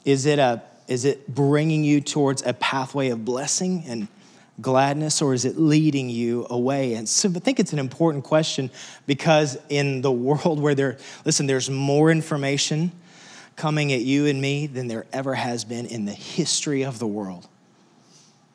Is 0.05 0.25
it, 0.25 0.39
a, 0.39 0.63
is 0.87 1.03
it 1.03 1.27
bringing 1.27 1.83
you 1.83 1.99
towards 1.99 2.41
a 2.43 2.53
pathway 2.53 3.09
of 3.09 3.25
blessing 3.25 3.83
and 3.85 4.07
gladness 4.61 5.21
or 5.21 5.33
is 5.33 5.43
it 5.43 5.59
leading 5.59 6.09
you 6.09 6.47
away? 6.49 6.93
And 6.93 7.07
so 7.07 7.27
I 7.27 7.39
think 7.39 7.59
it's 7.59 7.73
an 7.73 7.79
important 7.79 8.23
question 8.23 8.71
because 9.05 9.57
in 9.67 9.99
the 9.99 10.11
world 10.11 10.61
where 10.61 10.75
there, 10.75 10.97
listen, 11.25 11.47
there's 11.47 11.69
more 11.69 12.09
information 12.09 12.93
coming 13.59 13.91
at 13.91 13.99
you 13.99 14.25
and 14.25 14.41
me 14.41 14.67
than 14.67 14.87
there 14.87 15.05
ever 15.11 15.35
has 15.35 15.65
been 15.65 15.85
in 15.85 16.05
the 16.05 16.13
history 16.13 16.83
of 16.83 16.97
the 16.97 17.05
world. 17.05 17.45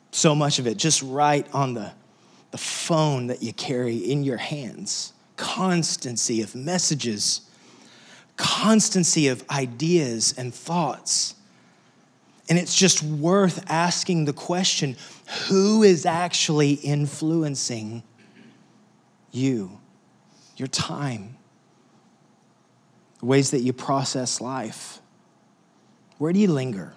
So 0.09 0.33
much 0.33 0.57
of 0.57 0.65
it 0.65 0.77
just 0.77 1.03
right 1.03 1.47
on 1.53 1.75
the, 1.75 1.91
the 2.49 2.57
phone 2.57 3.27
that 3.27 3.43
you 3.43 3.53
carry 3.53 3.97
in 3.97 4.23
your 4.23 4.37
hands. 4.37 5.13
Constancy 5.37 6.41
of 6.41 6.55
messages, 6.55 7.47
constancy 8.35 9.27
of 9.27 9.47
ideas 9.51 10.33
and 10.39 10.51
thoughts. 10.51 11.35
And 12.49 12.57
it's 12.57 12.75
just 12.75 13.03
worth 13.03 13.63
asking 13.69 14.25
the 14.25 14.33
question 14.33 14.95
who 15.47 15.83
is 15.83 16.07
actually 16.07 16.73
influencing 16.73 18.01
you, 19.31 19.79
your 20.57 20.67
time, 20.67 21.37
ways 23.25 23.51
that 23.51 23.61
you 23.61 23.73
process 23.73 24.41
life? 24.41 24.99
Where 26.17 26.31
do 26.31 26.39
you 26.39 26.47
linger? 26.47 26.93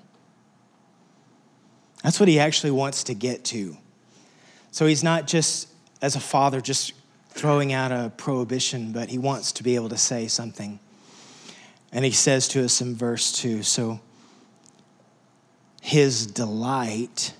That's 2.02 2.20
what 2.20 2.28
he 2.28 2.38
actually 2.38 2.70
wants 2.70 3.04
to 3.04 3.14
get 3.14 3.44
to. 3.46 3.76
So 4.70 4.86
he's 4.86 5.02
not 5.02 5.26
just, 5.26 5.68
as 6.00 6.14
a 6.14 6.20
father, 6.20 6.60
just 6.60 6.92
throwing 7.30 7.72
out 7.72 7.92
a 7.92 8.12
prohibition, 8.16 8.92
but 8.92 9.08
he 9.08 9.18
wants 9.18 9.52
to 9.52 9.62
be 9.62 9.74
able 9.74 9.88
to 9.88 9.96
say 9.96 10.28
something. 10.28 10.78
And 11.92 12.04
he 12.04 12.10
says 12.10 12.48
to 12.48 12.64
us 12.64 12.80
in 12.80 12.94
verse 12.94 13.32
2 13.32 13.62
so 13.62 14.00
his 15.80 16.26
delight 16.26 17.34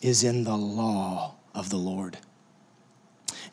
is 0.00 0.22
in 0.22 0.44
the 0.44 0.56
law 0.56 1.34
of 1.54 1.70
the 1.70 1.76
Lord. 1.76 2.18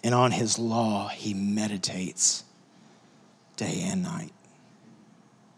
And 0.04 0.14
on 0.14 0.32
his 0.32 0.60
law 0.60 1.08
he 1.08 1.34
meditates 1.34 2.44
day 3.56 3.82
and 3.84 4.04
night. 4.04 4.32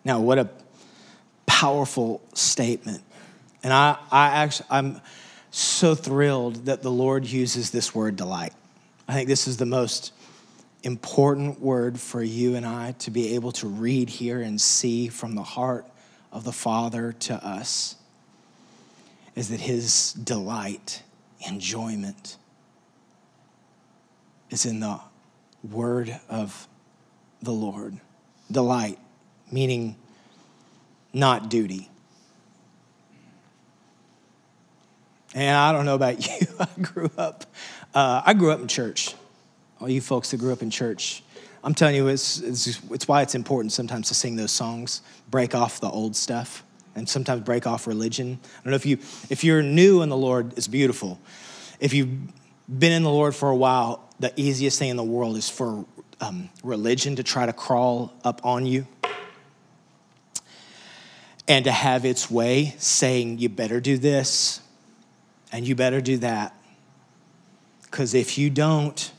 Now, 0.06 0.20
what 0.20 0.40
a 0.40 0.50
powerful 1.46 2.22
statement. 2.34 3.02
And 3.64 3.72
I, 3.72 3.98
I 4.12 4.28
actually, 4.28 4.68
I'm 4.70 5.02
so 5.52 5.96
thrilled 5.96 6.66
that 6.66 6.82
the 6.82 6.92
Lord 6.92 7.26
uses 7.26 7.72
this 7.72 7.96
word 7.96 8.16
delight. 8.16 8.54
I 9.08 9.14
think 9.14 9.28
this 9.28 9.48
is 9.48 9.58
the 9.58 9.66
most 9.66 10.12
important 10.84 11.62
word 11.62 12.00
for 12.00 12.22
you 12.22 12.56
and 12.56 12.66
I 12.66 12.94
to 13.00 13.12
be 13.12 13.36
able 13.36 13.52
to 13.54 13.68
read 13.68 14.10
here 14.10 14.42
and 14.42 14.60
see 14.60 15.08
from 15.08 15.36
the 15.36 15.44
heart 15.44 15.86
of 16.32 16.44
the 16.44 16.52
Father 16.52 17.14
to 17.14 17.36
us 17.36 17.96
is 19.36 19.50
that 19.50 19.62
his 19.62 20.14
delight, 20.14 21.02
enjoyment, 21.48 22.38
is 24.50 24.66
in 24.66 24.80
the 24.80 25.00
word 25.64 26.20
of 26.30 26.68
the 27.42 27.52
Lord. 27.52 27.98
Delight, 28.52 29.00
meaning 29.52 29.96
not 31.14 31.50
duty. 31.50 31.90
And 35.36 35.56
I 35.56 35.72
don't 35.72 35.86
know 35.86 35.96
about 35.96 36.26
you, 36.42 36.48
I 36.60 36.68
grew 36.82 37.12
up, 37.18 37.46
uh, 37.94 38.22
I 38.26 38.34
grew 38.34 38.52
up 38.52 38.60
in 38.60 38.68
church. 38.68 39.14
All 39.80 39.90
you 39.90 40.02
folks 40.02 40.32
that 40.32 40.38
grew 40.38 40.54
up 40.54 40.62
in 40.62 40.70
church, 40.70 41.24
I'm 41.64 41.74
telling 41.74 41.96
you, 41.96 42.08
it's, 42.08 42.40
it's, 42.40 42.80
it's 42.92 43.08
why 43.08 43.22
it's 43.22 43.36
important 43.36 43.72
sometimes 43.72 44.08
to 44.10 44.14
sing 44.14 44.36
those 44.36 44.52
songs, 44.52 45.02
break 45.30 45.56
off 45.56 45.80
the 45.80 45.90
old 45.90 46.16
stuff, 46.16 46.64
and 46.96 47.08
sometimes 47.08 47.42
break 47.42 47.66
off 47.66 47.88
religion. 47.88 48.40
I 48.44 48.64
don't 48.64 48.72
know 48.72 48.76
if 48.76 48.86
you, 48.86 48.98
if 49.30 49.44
you're 49.44 49.64
new 49.64 50.02
in 50.02 50.10
the 50.10 50.18
Lord, 50.18 50.54
it's 50.58 50.68
beautiful. 50.68 51.20
If 51.80 51.94
you've 51.94 52.10
been 52.68 52.92
in 52.92 53.04
the 53.04 53.10
Lord 53.10 53.36
for 53.36 53.50
a 53.50 53.56
while, 53.56 54.08
the 54.20 54.32
easiest 54.40 54.80
thing 54.80 54.90
in 54.90 54.98
the 54.98 55.04
world 55.04 55.36
is 55.36 55.50
for 55.50 55.86
um, 56.22 56.50
religion 56.64 57.16
to 57.18 57.24
try 57.24 57.46
to 57.46 57.54
crawl 57.54 58.14
up 58.24 58.46
on 58.46 58.66
you 58.66 58.88
and 61.48 61.66
to 61.66 61.72
have 61.72 62.06
its 62.06 62.32
way 62.32 62.76
saying, 62.78 63.40
you 63.40 63.50
better 63.50 63.80
do 63.80 63.98
this 63.98 64.62
and 65.52 65.68
you 65.68 65.76
better 65.76 66.02
do 66.02 66.18
that. 66.18 66.56
Because 67.84 68.14
if 68.14 68.38
you 68.38 68.50
don't, 68.50 69.12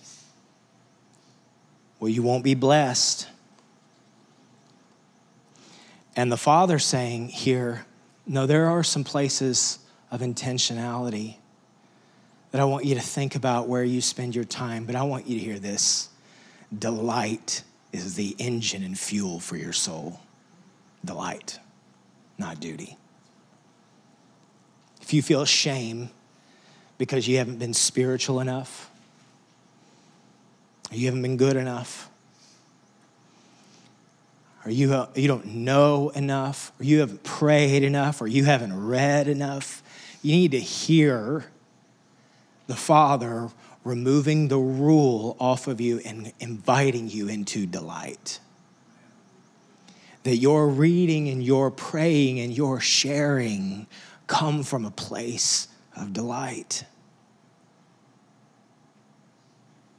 well, 2.01 2.09
you 2.09 2.23
won't 2.23 2.45
be 2.45 2.55
blessed. 2.55 3.29
And 6.17 6.31
the 6.31 6.37
Father 6.37 6.79
saying 6.79 7.29
here, 7.29 7.87
no, 8.27 8.47
there 8.47 8.67
are 8.67 8.83
some 8.83 9.05
places 9.05 9.79
of 10.11 10.21
intentionality 10.21 11.37
that 12.53 12.61
I 12.61 12.65
want 12.65 12.85
you 12.85 12.95
to 12.95 13.01
think 13.01 13.35
about 13.35 13.69
where 13.69 13.85
you 13.85 14.01
spend 14.01 14.35
your 14.35 14.45
time, 14.45 14.85
but 14.85 14.95
I 14.95 15.03
want 15.03 15.27
you 15.27 15.39
to 15.39 15.45
hear 15.45 15.59
this. 15.59 16.09
Delight 16.77 17.63
is 17.93 18.15
the 18.15 18.35
engine 18.39 18.83
and 18.83 18.99
fuel 18.99 19.41
for 19.41 19.57
your 19.57 19.73
soul. 19.73 20.21
Delight, 21.05 21.59
not 22.39 22.61
duty. 22.61 22.97
If 25.03 25.13
you 25.13 25.23
feel 25.23 25.45
shame 25.45 26.11
because 26.99 27.29
you 27.29 27.39
haven't 27.39 27.59
been 27.59 27.75
spiritual 27.75 28.41
enough, 28.41 28.91
you 30.91 31.07
haven't 31.07 31.23
been 31.23 31.37
good 31.37 31.57
enough, 31.57 32.09
or 34.65 34.71
you, 34.71 34.95
uh, 34.95 35.09
you 35.15 35.29
don't 35.29 35.47
know 35.47 36.11
enough, 36.11 36.73
or 36.81 36.85
you 36.85 37.01
haven't 37.01 37.23
prayed 37.23 37.83
enough, 37.83 38.23
or 38.23 38.27
you 38.27 38.45
haven't 38.45 38.87
read 38.87 39.29
enough, 39.29 39.83
you 40.23 40.35
need 40.35 40.53
to 40.53 40.61
hear 40.61 41.45
the 42.67 42.77
Father 42.77 43.51
removing 43.85 44.49
the 44.49 44.59
rule 44.59 45.37
off 45.39 45.67
of 45.67 45.81
you 45.81 46.01
and 46.05 46.33
inviting 46.41 47.11
you 47.11 47.29
into 47.29 47.67
delight. 47.67 48.41
That 50.25 50.37
your 50.37 50.69
reading 50.69 51.29
and 51.29 51.43
your 51.43 51.71
praying 51.71 52.41
and 52.41 52.55
your 52.55 52.81
sharing 52.81 53.87
come 54.27 54.63
from 54.63 54.85
a 54.85 54.91
place 54.91 55.69
of 55.97 56.13
delight. 56.13 56.85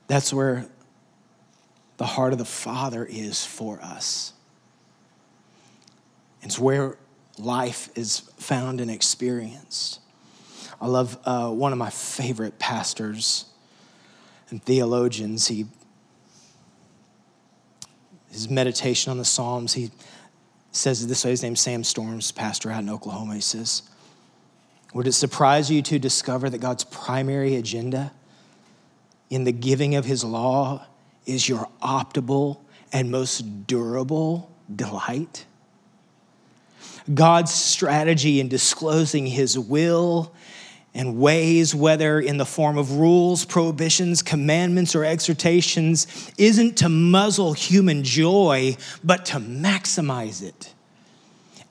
That's 0.08 0.34
where 0.34 0.68
the 1.98 2.06
heart 2.06 2.34
of 2.34 2.40
the 2.40 2.46
Father 2.46 3.06
is 3.06 3.46
for 3.46 3.80
us. 3.82 4.34
It's 6.42 6.60
where 6.60 6.98
life 7.40 7.90
is 7.96 8.20
found 8.38 8.82
and 8.82 8.92
experienced. 8.92 10.00
I 10.80 10.88
love 10.88 11.18
uh, 11.26 11.50
one 11.50 11.72
of 11.72 11.78
my 11.78 11.90
favorite 11.90 12.60
pastors 12.60 13.46
and 14.50 14.62
theologians. 14.64 15.48
He, 15.48 15.66
his 18.30 18.50
meditation 18.50 19.10
on 19.10 19.18
the 19.18 19.26
Psalms, 19.26 19.74
he 19.74 19.92
says 20.76 21.06
this 21.08 21.24
way. 21.24 21.32
His 21.32 21.44
name's 21.44 21.62
Sam 21.62 21.84
Storms, 21.84 22.32
pastor 22.32 22.72
out 22.72 22.84
in 22.84 22.90
Oklahoma. 22.90 23.36
He 23.36 23.42
says, 23.42 23.84
Would 24.94 25.08
it 25.08 25.14
surprise 25.14 25.72
you 25.72 25.82
to 25.84 26.00
discover 26.00 26.50
that 26.50 26.58
God's 26.60 26.84
primary 26.84 27.56
agenda 27.56 28.12
in 29.30 29.44
the 29.44 29.52
giving 29.52 29.96
of 29.96 30.06
his 30.06 30.24
law 30.24 30.86
is 31.26 31.48
your 31.48 31.70
optimal 31.82 32.60
and 32.92 33.10
most 33.10 33.68
durable 33.68 34.52
delight? 34.74 35.46
God's 37.14 37.54
strategy 37.54 38.40
in 38.40 38.48
disclosing 38.48 39.28
his 39.28 39.58
will 39.58 40.34
and 40.96 41.20
ways, 41.20 41.76
whether 41.76 42.20
in 42.20 42.38
the 42.38 42.46
form 42.46 42.78
of 42.78 42.94
rules, 42.94 43.44
prohibitions, 43.44 44.22
commandments, 44.24 44.96
or 44.96 45.04
exhortations, 45.04 46.32
isn't 46.38 46.78
to 46.78 46.90
muzzle 46.90 47.54
human 47.54 48.04
joy, 48.04 48.78
but 49.04 49.26
to 49.26 49.38
maximize 49.38 50.42
it. 50.42 50.74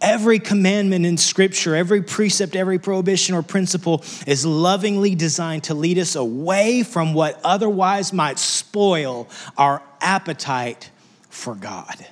Every 0.07 0.39
commandment 0.39 1.07
in 1.07 1.17
Scripture, 1.17 1.75
every 1.75 2.03
precept, 2.03 2.55
every 2.55 2.79
prohibition 2.79 3.35
or 3.35 3.43
principle 3.43 4.05
is 4.27 4.45
lovingly 4.45 5.15
designed 5.15 5.65
to 5.65 5.75
lead 5.75 5.97
us 5.97 6.15
away 6.15 6.83
from 6.83 7.15
what 7.15 7.41
otherwise 7.43 8.13
might 8.13 8.39
spoil 8.39 9.31
our 9.57 9.83
appetite 10.03 10.91
for 11.31 11.55
God. 11.55 12.07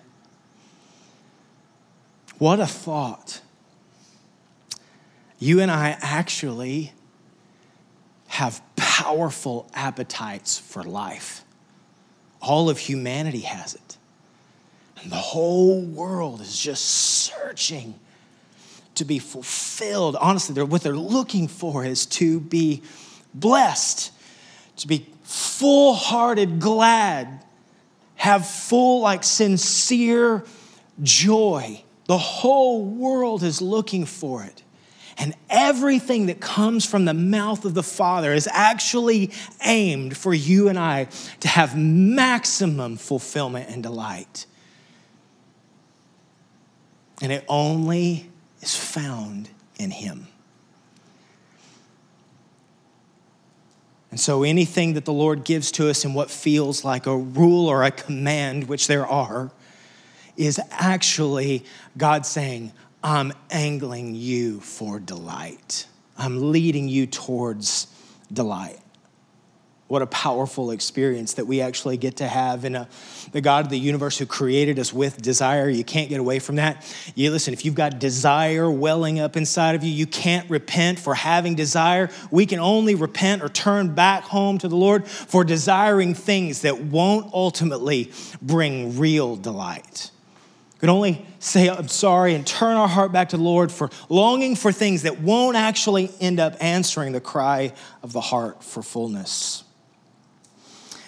What 2.38 2.60
a 2.60 2.66
thought. 2.66 3.42
You 5.38 5.60
and 5.60 5.70
I 5.70 5.94
actually 6.00 6.94
have 8.28 8.62
powerful 8.74 9.68
appetites 9.74 10.58
for 10.58 10.82
life. 10.82 11.44
All 12.40 12.70
of 12.70 12.78
humanity 12.78 13.40
has 13.40 13.74
it. 13.74 13.81
And 15.02 15.10
the 15.10 15.16
whole 15.16 15.80
world 15.80 16.40
is 16.40 16.58
just 16.58 16.84
searching 16.84 17.94
to 18.94 19.04
be 19.04 19.18
fulfilled. 19.18 20.16
Honestly, 20.16 20.62
what 20.62 20.82
they're 20.82 20.94
looking 20.94 21.48
for 21.48 21.84
is 21.84 22.06
to 22.06 22.40
be 22.40 22.82
blessed, 23.34 24.12
to 24.76 24.86
be 24.86 25.06
full 25.24 25.94
hearted, 25.94 26.60
glad, 26.60 27.44
have 28.16 28.46
full, 28.46 29.00
like 29.00 29.24
sincere 29.24 30.44
joy. 31.02 31.82
The 32.06 32.18
whole 32.18 32.84
world 32.84 33.42
is 33.42 33.60
looking 33.60 34.04
for 34.04 34.44
it. 34.44 34.62
And 35.18 35.34
everything 35.50 36.26
that 36.26 36.40
comes 36.40 36.86
from 36.86 37.04
the 37.04 37.14
mouth 37.14 37.64
of 37.64 37.74
the 37.74 37.82
Father 37.82 38.32
is 38.32 38.48
actually 38.50 39.30
aimed 39.64 40.16
for 40.16 40.32
you 40.32 40.68
and 40.68 40.78
I 40.78 41.08
to 41.40 41.48
have 41.48 41.76
maximum 41.76 42.96
fulfillment 42.96 43.68
and 43.68 43.82
delight. 43.82 44.46
And 47.22 47.32
it 47.32 47.44
only 47.48 48.28
is 48.60 48.76
found 48.76 49.48
in 49.78 49.90
Him. 49.90 50.26
And 54.10 54.20
so 54.20 54.42
anything 54.42 54.92
that 54.92 55.06
the 55.06 55.12
Lord 55.12 55.42
gives 55.42 55.72
to 55.72 55.88
us 55.88 56.04
in 56.04 56.12
what 56.12 56.30
feels 56.30 56.84
like 56.84 57.06
a 57.06 57.16
rule 57.16 57.66
or 57.66 57.82
a 57.82 57.90
command, 57.90 58.68
which 58.68 58.86
there 58.86 59.06
are, 59.06 59.50
is 60.36 60.60
actually 60.70 61.64
God 61.96 62.26
saying, 62.26 62.72
I'm 63.02 63.32
angling 63.50 64.14
you 64.14 64.60
for 64.60 65.00
delight. 65.00 65.86
I'm 66.18 66.52
leading 66.52 66.88
you 66.88 67.06
towards 67.06 67.86
delight. 68.30 68.78
What 69.92 70.00
a 70.00 70.06
powerful 70.06 70.70
experience 70.70 71.34
that 71.34 71.46
we 71.46 71.60
actually 71.60 71.98
get 71.98 72.16
to 72.16 72.26
have 72.26 72.64
in 72.64 72.76
a, 72.76 72.88
the 73.32 73.42
God 73.42 73.66
of 73.66 73.70
the 73.70 73.78
universe 73.78 74.16
who 74.16 74.24
created 74.24 74.78
us 74.78 74.90
with 74.90 75.20
desire. 75.20 75.68
You 75.68 75.84
can't 75.84 76.08
get 76.08 76.18
away 76.18 76.38
from 76.38 76.56
that. 76.56 76.90
You 77.14 77.30
listen, 77.30 77.52
if 77.52 77.66
you've 77.66 77.74
got 77.74 77.98
desire 77.98 78.70
welling 78.70 79.20
up 79.20 79.36
inside 79.36 79.74
of 79.74 79.84
you, 79.84 79.92
you 79.92 80.06
can't 80.06 80.48
repent 80.48 80.98
for 80.98 81.14
having 81.14 81.56
desire. 81.56 82.08
We 82.30 82.46
can 82.46 82.58
only 82.58 82.94
repent 82.94 83.42
or 83.42 83.50
turn 83.50 83.94
back 83.94 84.22
home 84.22 84.56
to 84.60 84.68
the 84.68 84.76
Lord 84.76 85.06
for 85.06 85.44
desiring 85.44 86.14
things 86.14 86.62
that 86.62 86.80
won't 86.80 87.30
ultimately 87.34 88.12
bring 88.40 88.98
real 88.98 89.36
delight 89.36 90.10
can 90.80 90.90
only 90.90 91.24
say, 91.38 91.70
I'm 91.70 91.86
sorry, 91.86 92.34
and 92.34 92.44
turn 92.44 92.76
our 92.76 92.88
heart 92.88 93.12
back 93.12 93.28
to 93.28 93.36
the 93.36 93.42
Lord 93.44 93.70
for 93.70 93.88
longing 94.08 94.56
for 94.56 94.72
things 94.72 95.02
that 95.02 95.20
won't 95.20 95.56
actually 95.56 96.10
end 96.18 96.40
up 96.40 96.56
answering 96.58 97.12
the 97.12 97.20
cry 97.20 97.72
of 98.02 98.12
the 98.12 98.20
heart 98.20 98.64
for 98.64 98.82
fullness. 98.82 99.62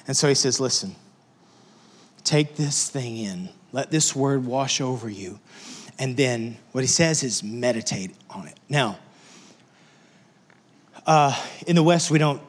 And 0.06 0.16
so 0.16 0.28
he 0.28 0.34
says, 0.34 0.60
Listen, 0.60 0.94
take 2.24 2.56
this 2.56 2.88
thing 2.88 3.16
in, 3.16 3.48
let 3.72 3.90
this 3.90 4.14
word 4.14 4.44
wash 4.44 4.80
over 4.80 5.08
you. 5.08 5.38
And 5.98 6.16
then 6.16 6.56
what 6.72 6.82
he 6.82 6.88
says 6.88 7.22
is 7.22 7.42
meditate 7.42 8.14
on 8.28 8.48
it. 8.48 8.58
Now, 8.68 8.98
uh, 11.06 11.40
in 11.66 11.76
the 11.76 11.82
West, 11.82 12.10
we 12.10 12.18
don't 12.18 12.40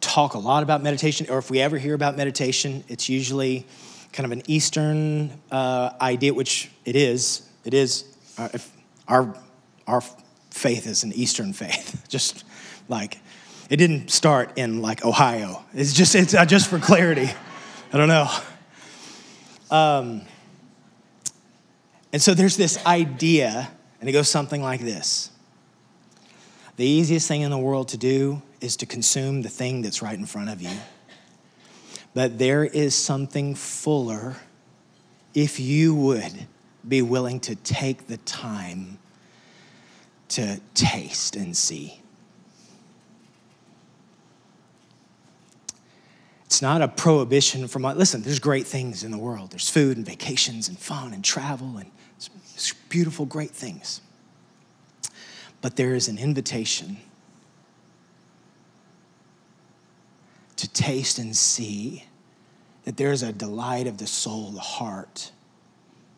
talk 0.00 0.34
a 0.34 0.38
lot 0.38 0.62
about 0.62 0.82
meditation, 0.82 1.26
or 1.28 1.38
if 1.38 1.50
we 1.50 1.60
ever 1.60 1.78
hear 1.78 1.94
about 1.94 2.16
meditation, 2.16 2.84
it's 2.88 3.08
usually 3.08 3.66
kind 4.12 4.24
of 4.24 4.32
an 4.32 4.42
Eastern 4.46 5.32
uh, 5.50 5.90
idea, 6.00 6.32
which 6.32 6.70
it 6.84 6.96
is. 6.96 7.46
It 7.64 7.74
is. 7.74 8.04
Uh, 8.38 8.48
our, 9.08 9.36
our 9.86 10.00
faith 10.50 10.86
is 10.86 11.04
an 11.04 11.12
Eastern 11.12 11.52
faith. 11.52 12.04
just 12.08 12.44
like, 12.88 13.18
it 13.68 13.76
didn't 13.76 14.10
start 14.10 14.56
in 14.56 14.80
like 14.80 15.04
Ohio. 15.04 15.64
It's 15.74 15.92
just, 15.92 16.14
it's 16.14 16.34
uh, 16.34 16.44
just 16.44 16.68
for 16.68 16.78
clarity. 16.78 17.28
I 17.92 17.98
don't 17.98 18.08
know. 18.08 18.28
Um, 19.70 20.22
and 22.12 22.22
so 22.22 22.34
there's 22.34 22.56
this 22.56 22.84
idea, 22.86 23.70
and 24.00 24.08
it 24.08 24.12
goes 24.12 24.28
something 24.28 24.62
like 24.62 24.80
this 24.80 25.30
The 26.76 26.86
easiest 26.86 27.28
thing 27.28 27.42
in 27.42 27.50
the 27.50 27.58
world 27.58 27.88
to 27.88 27.96
do 27.96 28.42
is 28.60 28.76
to 28.78 28.86
consume 28.86 29.42
the 29.42 29.48
thing 29.48 29.82
that's 29.82 30.02
right 30.02 30.18
in 30.18 30.26
front 30.26 30.50
of 30.50 30.62
you. 30.62 30.70
But 32.14 32.38
there 32.38 32.64
is 32.64 32.94
something 32.94 33.54
fuller 33.54 34.36
if 35.34 35.60
you 35.60 35.94
would 35.94 36.46
be 36.86 37.02
willing 37.02 37.40
to 37.40 37.54
take 37.56 38.06
the 38.06 38.16
time 38.18 38.98
to 40.28 40.60
taste 40.74 41.36
and 41.36 41.54
see. 41.56 42.00
It's 46.46 46.62
not 46.62 46.80
a 46.80 46.88
prohibition 46.88 47.66
from, 47.66 47.82
listen, 47.82 48.22
there's 48.22 48.38
great 48.38 48.66
things 48.66 49.02
in 49.02 49.10
the 49.10 49.18
world. 49.18 49.50
There's 49.50 49.68
food 49.68 49.96
and 49.96 50.06
vacations 50.06 50.68
and 50.68 50.78
fun 50.78 51.12
and 51.12 51.22
travel 51.24 51.76
and 51.76 51.90
beautiful, 52.88 53.26
great 53.26 53.50
things. 53.50 54.00
But 55.60 55.76
there 55.76 55.94
is 55.94 56.06
an 56.08 56.18
invitation 56.18 56.98
to 60.54 60.68
taste 60.72 61.18
and 61.18 61.36
see 61.36 62.04
that 62.84 62.96
there 62.96 63.10
is 63.10 63.22
a 63.24 63.32
delight 63.32 63.88
of 63.88 63.98
the 63.98 64.06
soul, 64.06 64.50
the 64.52 64.60
heart, 64.60 65.32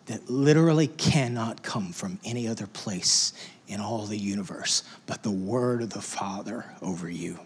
that 0.06 0.28
literally 0.28 0.86
cannot 0.86 1.62
come 1.62 1.92
from 1.92 2.18
any 2.24 2.46
other 2.46 2.66
place 2.66 3.32
in 3.66 3.80
all 3.80 4.06
the 4.06 4.16
universe 4.16 4.82
but 5.06 5.22
the 5.22 5.30
word 5.30 5.82
of 5.82 5.90
the 5.90 6.00
Father 6.00 6.64
over 6.80 7.10
you. 7.10 7.38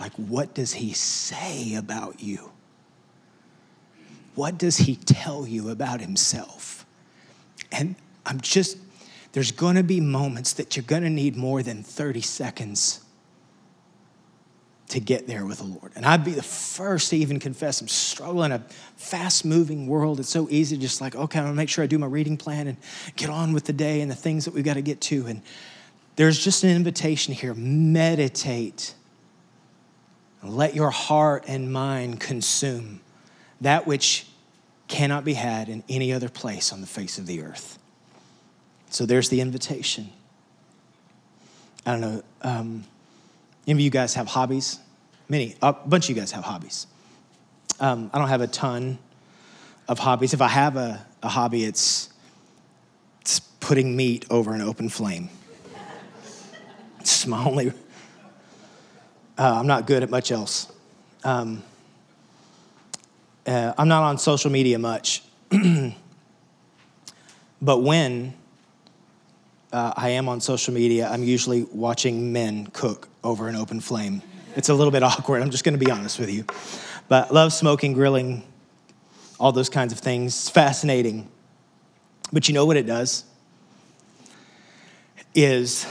Like, 0.00 0.14
what 0.14 0.54
does 0.54 0.72
he 0.72 0.94
say 0.94 1.74
about 1.74 2.22
you? 2.22 2.50
What 4.34 4.56
does 4.56 4.78
he 4.78 4.96
tell 4.96 5.46
you 5.46 5.68
about 5.68 6.00
himself? 6.00 6.86
And 7.70 7.94
I'm 8.24 8.40
just, 8.40 8.78
there's 9.32 9.52
gonna 9.52 9.82
be 9.82 10.00
moments 10.00 10.54
that 10.54 10.74
you're 10.74 10.84
gonna 10.84 11.10
need 11.10 11.36
more 11.36 11.62
than 11.62 11.82
30 11.82 12.22
seconds 12.22 13.04
to 14.88 15.00
get 15.00 15.26
there 15.26 15.44
with 15.44 15.58
the 15.58 15.64
Lord. 15.64 15.92
And 15.94 16.04
I'd 16.04 16.24
be 16.24 16.32
the 16.32 16.42
first 16.42 17.10
to 17.10 17.16
even 17.16 17.38
confess 17.38 17.80
I'm 17.80 17.86
struggling 17.86 18.52
in 18.52 18.60
a 18.60 18.64
fast 18.96 19.44
moving 19.44 19.86
world. 19.86 20.18
It's 20.18 20.30
so 20.30 20.48
easy 20.50 20.76
to 20.76 20.82
just 20.82 21.00
like, 21.00 21.14
okay, 21.14 21.38
I'm 21.38 21.44
gonna 21.44 21.54
make 21.54 21.68
sure 21.68 21.84
I 21.84 21.86
do 21.86 21.98
my 21.98 22.06
reading 22.06 22.36
plan 22.36 22.66
and 22.66 22.76
get 23.16 23.28
on 23.28 23.52
with 23.52 23.64
the 23.64 23.72
day 23.72 24.00
and 24.00 24.10
the 24.10 24.16
things 24.16 24.46
that 24.46 24.54
we've 24.54 24.64
got 24.64 24.74
to 24.74 24.82
get 24.82 25.00
to. 25.02 25.26
And 25.26 25.42
there's 26.16 26.42
just 26.42 26.64
an 26.64 26.70
invitation 26.70 27.34
here 27.34 27.54
meditate. 27.54 28.94
Let 30.42 30.74
your 30.74 30.90
heart 30.90 31.44
and 31.46 31.72
mind 31.72 32.20
consume 32.20 33.00
that 33.60 33.86
which 33.86 34.26
cannot 34.88 35.24
be 35.24 35.34
had 35.34 35.68
in 35.68 35.84
any 35.88 36.12
other 36.12 36.28
place 36.28 36.72
on 36.72 36.80
the 36.80 36.86
face 36.86 37.18
of 37.18 37.26
the 37.26 37.42
earth. 37.42 37.78
So 38.88 39.06
there's 39.06 39.28
the 39.28 39.40
invitation. 39.40 40.10
I 41.86 41.92
don't 41.92 42.00
know. 42.00 42.22
Um, 42.42 42.84
any 43.66 43.72
of 43.72 43.80
you 43.80 43.90
guys 43.90 44.14
have 44.14 44.26
hobbies? 44.26 44.78
Many, 45.28 45.54
a 45.62 45.72
bunch 45.72 46.06
of 46.06 46.16
you 46.16 46.20
guys 46.20 46.32
have 46.32 46.44
hobbies. 46.44 46.86
Um, 47.78 48.10
I 48.12 48.18
don't 48.18 48.28
have 48.28 48.40
a 48.40 48.46
ton 48.46 48.98
of 49.88 49.98
hobbies. 49.98 50.34
If 50.34 50.42
I 50.42 50.48
have 50.48 50.76
a, 50.76 51.06
a 51.22 51.28
hobby, 51.28 51.64
it's, 51.64 52.08
it's 53.20 53.40
putting 53.40 53.94
meat 53.94 54.26
over 54.28 54.54
an 54.54 54.60
open 54.60 54.88
flame. 54.88 55.30
It's 56.98 57.26
my 57.26 57.44
only. 57.44 57.72
Uh, 59.40 59.54
I'm 59.58 59.66
not 59.66 59.86
good 59.86 60.02
at 60.02 60.10
much 60.10 60.30
else. 60.30 60.70
Um, 61.24 61.62
uh, 63.46 63.72
I'm 63.78 63.88
not 63.88 64.02
on 64.02 64.18
social 64.18 64.50
media 64.50 64.78
much. 64.78 65.22
but 67.62 67.78
when 67.78 68.34
uh, 69.72 69.94
I 69.96 70.10
am 70.10 70.28
on 70.28 70.42
social 70.42 70.74
media, 70.74 71.08
I'm 71.08 71.24
usually 71.24 71.62
watching 71.72 72.34
men 72.34 72.66
cook 72.74 73.08
over 73.24 73.48
an 73.48 73.56
open 73.56 73.80
flame. 73.80 74.20
It's 74.56 74.68
a 74.68 74.74
little 74.74 74.90
bit 74.90 75.02
awkward, 75.02 75.40
I'm 75.40 75.48
just 75.48 75.64
gonna 75.64 75.78
be 75.78 75.90
honest 75.90 76.18
with 76.18 76.30
you. 76.30 76.44
But 77.08 77.32
love 77.32 77.54
smoking, 77.54 77.94
grilling, 77.94 78.42
all 79.38 79.52
those 79.52 79.70
kinds 79.70 79.94
of 79.94 80.00
things. 80.00 80.34
It's 80.34 80.50
fascinating. 80.50 81.30
But 82.30 82.46
you 82.46 82.52
know 82.52 82.66
what 82.66 82.76
it 82.76 82.84
does? 82.84 83.24
Is 85.34 85.86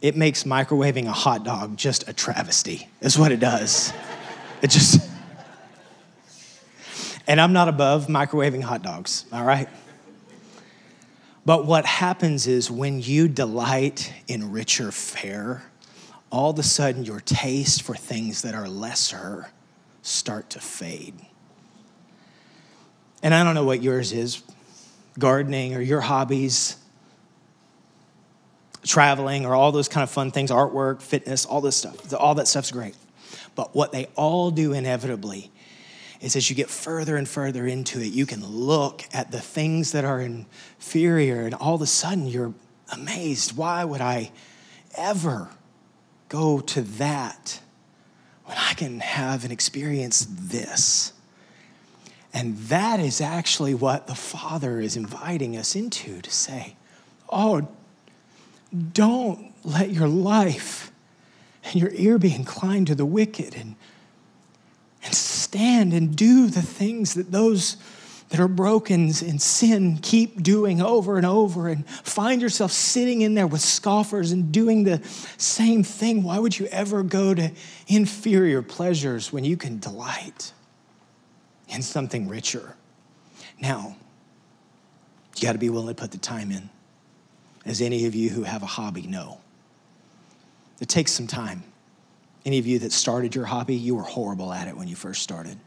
it 0.00 0.16
makes 0.16 0.44
microwaving 0.44 1.06
a 1.06 1.12
hot 1.12 1.44
dog 1.44 1.76
just 1.76 2.08
a 2.08 2.12
travesty, 2.12 2.88
is 3.00 3.18
what 3.18 3.32
it 3.32 3.40
does. 3.40 3.92
It 4.62 4.70
just, 4.70 5.08
and 7.26 7.40
I'm 7.40 7.52
not 7.52 7.68
above 7.68 8.06
microwaving 8.06 8.62
hot 8.62 8.82
dogs, 8.82 9.24
all 9.32 9.44
right? 9.44 9.68
But 11.44 11.66
what 11.66 11.86
happens 11.86 12.46
is 12.46 12.70
when 12.70 13.00
you 13.00 13.26
delight 13.26 14.12
in 14.26 14.52
richer 14.52 14.92
fare, 14.92 15.64
all 16.30 16.50
of 16.50 16.58
a 16.58 16.62
sudden 16.62 17.04
your 17.04 17.20
taste 17.20 17.82
for 17.82 17.94
things 17.94 18.42
that 18.42 18.54
are 18.54 18.68
lesser 18.68 19.48
start 20.02 20.50
to 20.50 20.60
fade. 20.60 21.14
And 23.22 23.34
I 23.34 23.42
don't 23.42 23.54
know 23.54 23.64
what 23.64 23.82
yours 23.82 24.12
is 24.12 24.42
gardening 25.18 25.74
or 25.74 25.80
your 25.80 26.00
hobbies, 26.00 26.76
traveling 28.88 29.46
or 29.46 29.54
all 29.54 29.70
those 29.70 29.88
kind 29.88 30.02
of 30.02 30.10
fun 30.10 30.30
things, 30.30 30.50
artwork, 30.50 31.02
fitness, 31.02 31.44
all 31.44 31.60
this 31.60 31.76
stuff. 31.76 32.12
All 32.14 32.34
that 32.36 32.48
stuff's 32.48 32.70
great. 32.70 32.96
But 33.54 33.74
what 33.74 33.92
they 33.92 34.06
all 34.16 34.50
do 34.50 34.72
inevitably 34.72 35.50
is 36.20 36.34
as 36.34 36.50
you 36.50 36.56
get 36.56 36.70
further 36.70 37.16
and 37.16 37.28
further 37.28 37.66
into 37.66 38.00
it, 38.00 38.12
you 38.12 38.26
can 38.26 38.44
look 38.44 39.04
at 39.12 39.30
the 39.30 39.40
things 39.40 39.92
that 39.92 40.04
are 40.04 40.20
inferior, 40.20 41.42
and 41.42 41.54
all 41.54 41.76
of 41.76 41.82
a 41.82 41.86
sudden 41.86 42.26
you're 42.26 42.54
amazed. 42.92 43.56
Why 43.56 43.84
would 43.84 44.00
I 44.00 44.32
ever 44.96 45.50
go 46.28 46.60
to 46.60 46.82
that 46.82 47.60
when 48.44 48.56
I 48.56 48.74
can 48.74 49.00
have 49.00 49.44
and 49.44 49.52
experience 49.52 50.26
this? 50.28 51.12
And 52.32 52.56
that 52.58 53.00
is 53.00 53.20
actually 53.20 53.74
what 53.74 54.06
the 54.06 54.14
Father 54.14 54.80
is 54.80 54.96
inviting 54.96 55.56
us 55.56 55.76
into 55.76 56.20
to 56.20 56.30
say, 56.30 56.76
oh, 57.28 57.68
don't 58.92 59.52
let 59.64 59.90
your 59.90 60.08
life 60.08 60.90
and 61.64 61.74
your 61.76 61.90
ear 61.92 62.18
be 62.18 62.34
inclined 62.34 62.86
to 62.88 62.94
the 62.94 63.06
wicked 63.06 63.54
and 63.56 63.76
and 65.04 65.14
stand 65.14 65.92
and 65.92 66.16
do 66.16 66.48
the 66.48 66.62
things 66.62 67.14
that 67.14 67.30
those 67.30 67.76
that 68.28 68.40
are 68.40 68.48
broken 68.48 69.04
in 69.04 69.38
sin 69.38 69.98
keep 70.02 70.42
doing 70.42 70.82
over 70.82 71.16
and 71.16 71.24
over 71.24 71.68
and 71.68 71.86
find 71.88 72.42
yourself 72.42 72.70
sitting 72.70 73.22
in 73.22 73.34
there 73.34 73.46
with 73.46 73.60
scoffers 73.60 74.32
and 74.32 74.52
doing 74.52 74.84
the 74.84 75.00
same 75.38 75.82
thing. 75.82 76.22
Why 76.22 76.38
would 76.38 76.58
you 76.58 76.66
ever 76.66 77.02
go 77.02 77.32
to 77.32 77.50
inferior 77.86 78.60
pleasures 78.60 79.32
when 79.32 79.44
you 79.44 79.56
can 79.56 79.78
delight 79.78 80.52
in 81.68 81.80
something 81.80 82.28
richer? 82.28 82.76
Now, 83.60 83.96
you 85.36 85.42
got 85.42 85.52
to 85.52 85.58
be 85.58 85.70
willing 85.70 85.94
to 85.94 86.00
put 86.00 86.10
the 86.10 86.18
time 86.18 86.50
in, 86.50 86.68
as 87.64 87.80
any 87.80 88.06
of 88.06 88.14
you 88.14 88.30
who 88.30 88.42
have 88.42 88.62
a 88.62 88.66
hobby 88.66 89.02
know. 89.02 89.40
It 90.80 90.88
takes 90.88 91.12
some 91.12 91.26
time. 91.26 91.64
Any 92.44 92.58
of 92.58 92.66
you 92.66 92.78
that 92.80 92.92
started 92.92 93.34
your 93.34 93.44
hobby, 93.44 93.74
you 93.74 93.94
were 93.94 94.02
horrible 94.02 94.52
at 94.52 94.68
it 94.68 94.76
when 94.76 94.88
you 94.88 94.96
first 94.96 95.22
started. 95.22 95.58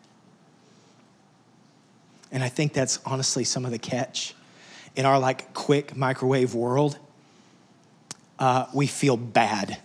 And 2.31 2.43
I 2.43 2.49
think 2.49 2.73
that's 2.73 2.99
honestly 3.05 3.43
some 3.43 3.65
of 3.65 3.71
the 3.71 3.77
catch. 3.77 4.33
In 4.95 5.05
our 5.05 5.19
like 5.19 5.53
quick 5.53 5.95
microwave 5.95 6.55
world, 6.55 6.97
uh, 8.39 8.65
we 8.73 8.87
feel 8.87 9.17
bad 9.17 9.77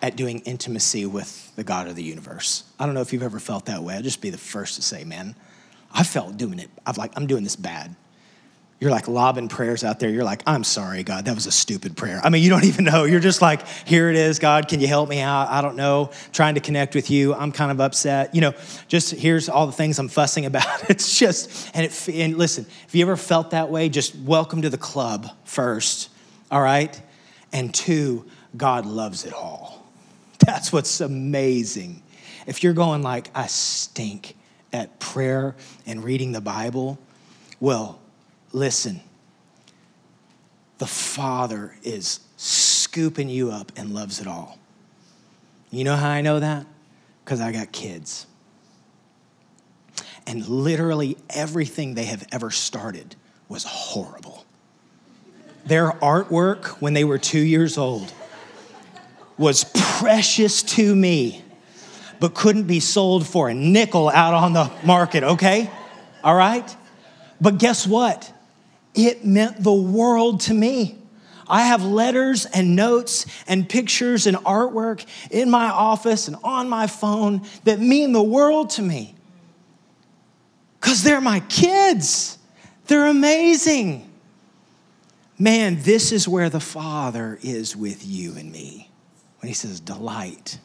at 0.00 0.16
doing 0.16 0.40
intimacy 0.40 1.06
with 1.06 1.54
the 1.54 1.62
God 1.62 1.86
of 1.86 1.94
the 1.94 2.02
universe. 2.02 2.64
I 2.78 2.86
don't 2.86 2.94
know 2.94 3.02
if 3.02 3.12
you've 3.12 3.22
ever 3.22 3.38
felt 3.38 3.66
that 3.66 3.82
way. 3.82 3.94
I'll 3.94 4.02
just 4.02 4.20
be 4.20 4.30
the 4.30 4.38
first 4.38 4.74
to 4.76 4.82
say, 4.82 5.04
man, 5.04 5.36
I 5.92 6.02
felt 6.02 6.36
doing 6.36 6.58
it. 6.58 6.70
I've 6.84 6.98
like, 6.98 7.12
I'm 7.16 7.26
doing 7.26 7.44
this 7.44 7.54
bad 7.54 7.94
you're 8.82 8.90
like 8.90 9.06
lobbing 9.06 9.46
prayers 9.46 9.84
out 9.84 10.00
there. 10.00 10.10
You're 10.10 10.24
like, 10.24 10.42
I'm 10.44 10.64
sorry, 10.64 11.04
God, 11.04 11.26
that 11.26 11.36
was 11.36 11.46
a 11.46 11.52
stupid 11.52 11.96
prayer. 11.96 12.20
I 12.24 12.30
mean, 12.30 12.42
you 12.42 12.50
don't 12.50 12.64
even 12.72 12.84
know. 12.84 13.04
You're 13.04 13.20
just 13.20 13.40
like, 13.40 13.64
here 13.86 14.10
it 14.10 14.16
is, 14.16 14.40
God, 14.40 14.66
can 14.66 14.80
you 14.80 14.88
help 14.88 15.08
me 15.08 15.20
out? 15.20 15.48
I 15.50 15.62
don't 15.62 15.76
know. 15.76 16.10
Trying 16.32 16.56
to 16.56 16.60
connect 16.60 16.96
with 16.96 17.08
you. 17.08 17.32
I'm 17.32 17.52
kind 17.52 17.70
of 17.70 17.80
upset. 17.80 18.34
You 18.34 18.40
know, 18.40 18.54
just 18.88 19.12
here's 19.12 19.48
all 19.48 19.66
the 19.66 19.72
things 19.72 20.00
I'm 20.00 20.08
fussing 20.08 20.46
about. 20.46 20.66
It's 20.90 21.16
just, 21.16 21.70
and, 21.74 21.86
it, 21.86 22.08
and 22.08 22.36
listen, 22.36 22.66
if 22.88 22.94
you 22.96 23.02
ever 23.02 23.16
felt 23.16 23.52
that 23.52 23.70
way, 23.70 23.88
just 23.88 24.16
welcome 24.16 24.62
to 24.62 24.68
the 24.68 24.76
club 24.76 25.30
first, 25.44 26.10
all 26.50 26.60
right? 26.60 27.00
And 27.52 27.72
two, 27.72 28.26
God 28.56 28.84
loves 28.84 29.24
it 29.24 29.32
all. 29.32 29.86
That's 30.40 30.72
what's 30.72 31.00
amazing. 31.00 32.02
If 32.48 32.64
you're 32.64 32.72
going 32.72 33.02
like, 33.02 33.30
I 33.32 33.46
stink 33.46 34.34
at 34.72 34.98
prayer 34.98 35.54
and 35.86 36.02
reading 36.02 36.32
the 36.32 36.40
Bible, 36.40 36.98
well, 37.60 38.01
Listen, 38.52 39.00
the 40.78 40.86
Father 40.86 41.74
is 41.82 42.20
scooping 42.36 43.28
you 43.28 43.50
up 43.50 43.72
and 43.76 43.94
loves 43.94 44.20
it 44.20 44.26
all. 44.26 44.58
You 45.70 45.84
know 45.84 45.96
how 45.96 46.10
I 46.10 46.20
know 46.20 46.40
that? 46.40 46.66
Because 47.24 47.40
I 47.40 47.52
got 47.52 47.72
kids. 47.72 48.26
And 50.26 50.46
literally 50.46 51.16
everything 51.30 51.94
they 51.94 52.04
have 52.04 52.26
ever 52.30 52.50
started 52.50 53.16
was 53.48 53.64
horrible. 53.64 54.44
their 55.64 55.92
artwork 55.92 56.66
when 56.80 56.94
they 56.94 57.04
were 57.04 57.18
two 57.18 57.40
years 57.40 57.78
old 57.78 58.12
was 59.38 59.64
precious 59.74 60.62
to 60.62 60.94
me, 60.94 61.42
but 62.20 62.34
couldn't 62.34 62.64
be 62.64 62.80
sold 62.80 63.26
for 63.26 63.48
a 63.48 63.54
nickel 63.54 64.08
out 64.08 64.34
on 64.34 64.52
the 64.52 64.70
market, 64.84 65.22
okay? 65.24 65.70
All 66.22 66.34
right? 66.34 66.76
But 67.40 67.58
guess 67.58 67.86
what? 67.86 68.32
It 68.94 69.24
meant 69.24 69.62
the 69.62 69.72
world 69.72 70.40
to 70.42 70.54
me. 70.54 70.98
I 71.48 71.62
have 71.62 71.82
letters 71.84 72.46
and 72.46 72.76
notes 72.76 73.26
and 73.46 73.68
pictures 73.68 74.26
and 74.26 74.36
artwork 74.38 75.04
in 75.30 75.50
my 75.50 75.66
office 75.66 76.28
and 76.28 76.36
on 76.42 76.68
my 76.68 76.86
phone 76.86 77.42
that 77.64 77.80
mean 77.80 78.12
the 78.12 78.22
world 78.22 78.70
to 78.70 78.82
me. 78.82 79.14
Because 80.80 81.02
they're 81.02 81.20
my 81.20 81.40
kids. 81.40 82.38
They're 82.86 83.06
amazing. 83.06 84.10
Man, 85.38 85.82
this 85.82 86.12
is 86.12 86.28
where 86.28 86.48
the 86.48 86.60
Father 86.60 87.38
is 87.42 87.76
with 87.76 88.06
you 88.06 88.36
and 88.36 88.50
me 88.50 88.90
when 89.40 89.48
He 89.48 89.54
says, 89.54 89.80
Delight 89.80 90.58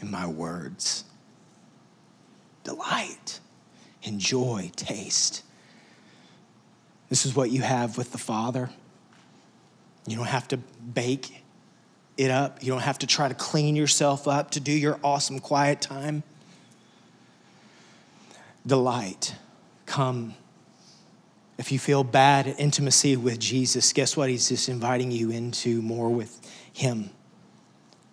in 0.00 0.10
my 0.10 0.26
words. 0.26 1.04
Delight, 2.62 3.40
enjoy, 4.02 4.70
taste. 4.74 5.42
This 7.14 7.26
is 7.26 7.36
what 7.36 7.52
you 7.52 7.62
have 7.62 7.96
with 7.96 8.10
the 8.10 8.18
Father. 8.18 8.70
You 10.04 10.16
don't 10.16 10.26
have 10.26 10.48
to 10.48 10.56
bake 10.56 11.44
it 12.16 12.28
up. 12.28 12.60
You 12.60 12.72
don't 12.72 12.82
have 12.82 12.98
to 12.98 13.06
try 13.06 13.28
to 13.28 13.34
clean 13.34 13.76
yourself 13.76 14.26
up 14.26 14.50
to 14.50 14.58
do 14.58 14.72
your 14.72 14.98
awesome 15.04 15.38
quiet 15.38 15.80
time. 15.80 16.24
Delight. 18.66 19.36
Come. 19.86 20.34
If 21.56 21.70
you 21.70 21.78
feel 21.78 22.02
bad 22.02 22.48
at 22.48 22.58
intimacy 22.58 23.16
with 23.16 23.38
Jesus, 23.38 23.92
guess 23.92 24.16
what? 24.16 24.28
He's 24.28 24.48
just 24.48 24.68
inviting 24.68 25.12
you 25.12 25.30
into 25.30 25.82
more 25.82 26.08
with 26.10 26.44
Him. 26.72 27.10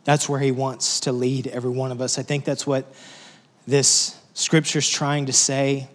That's 0.03 0.29
where 0.29 0.39
He 0.39 0.51
wants 0.51 0.99
to 0.99 1.11
lead 1.11 1.47
every 1.47 1.71
one 1.71 1.91
of 1.91 2.01
us. 2.01 2.19
I 2.19 2.21
think 2.21 2.45
that's 2.45 2.67
what 2.67 2.85
this 3.65 4.15
scripture's 4.35 4.87
trying 4.87 5.25
to 5.25 5.33
say. 5.33 5.89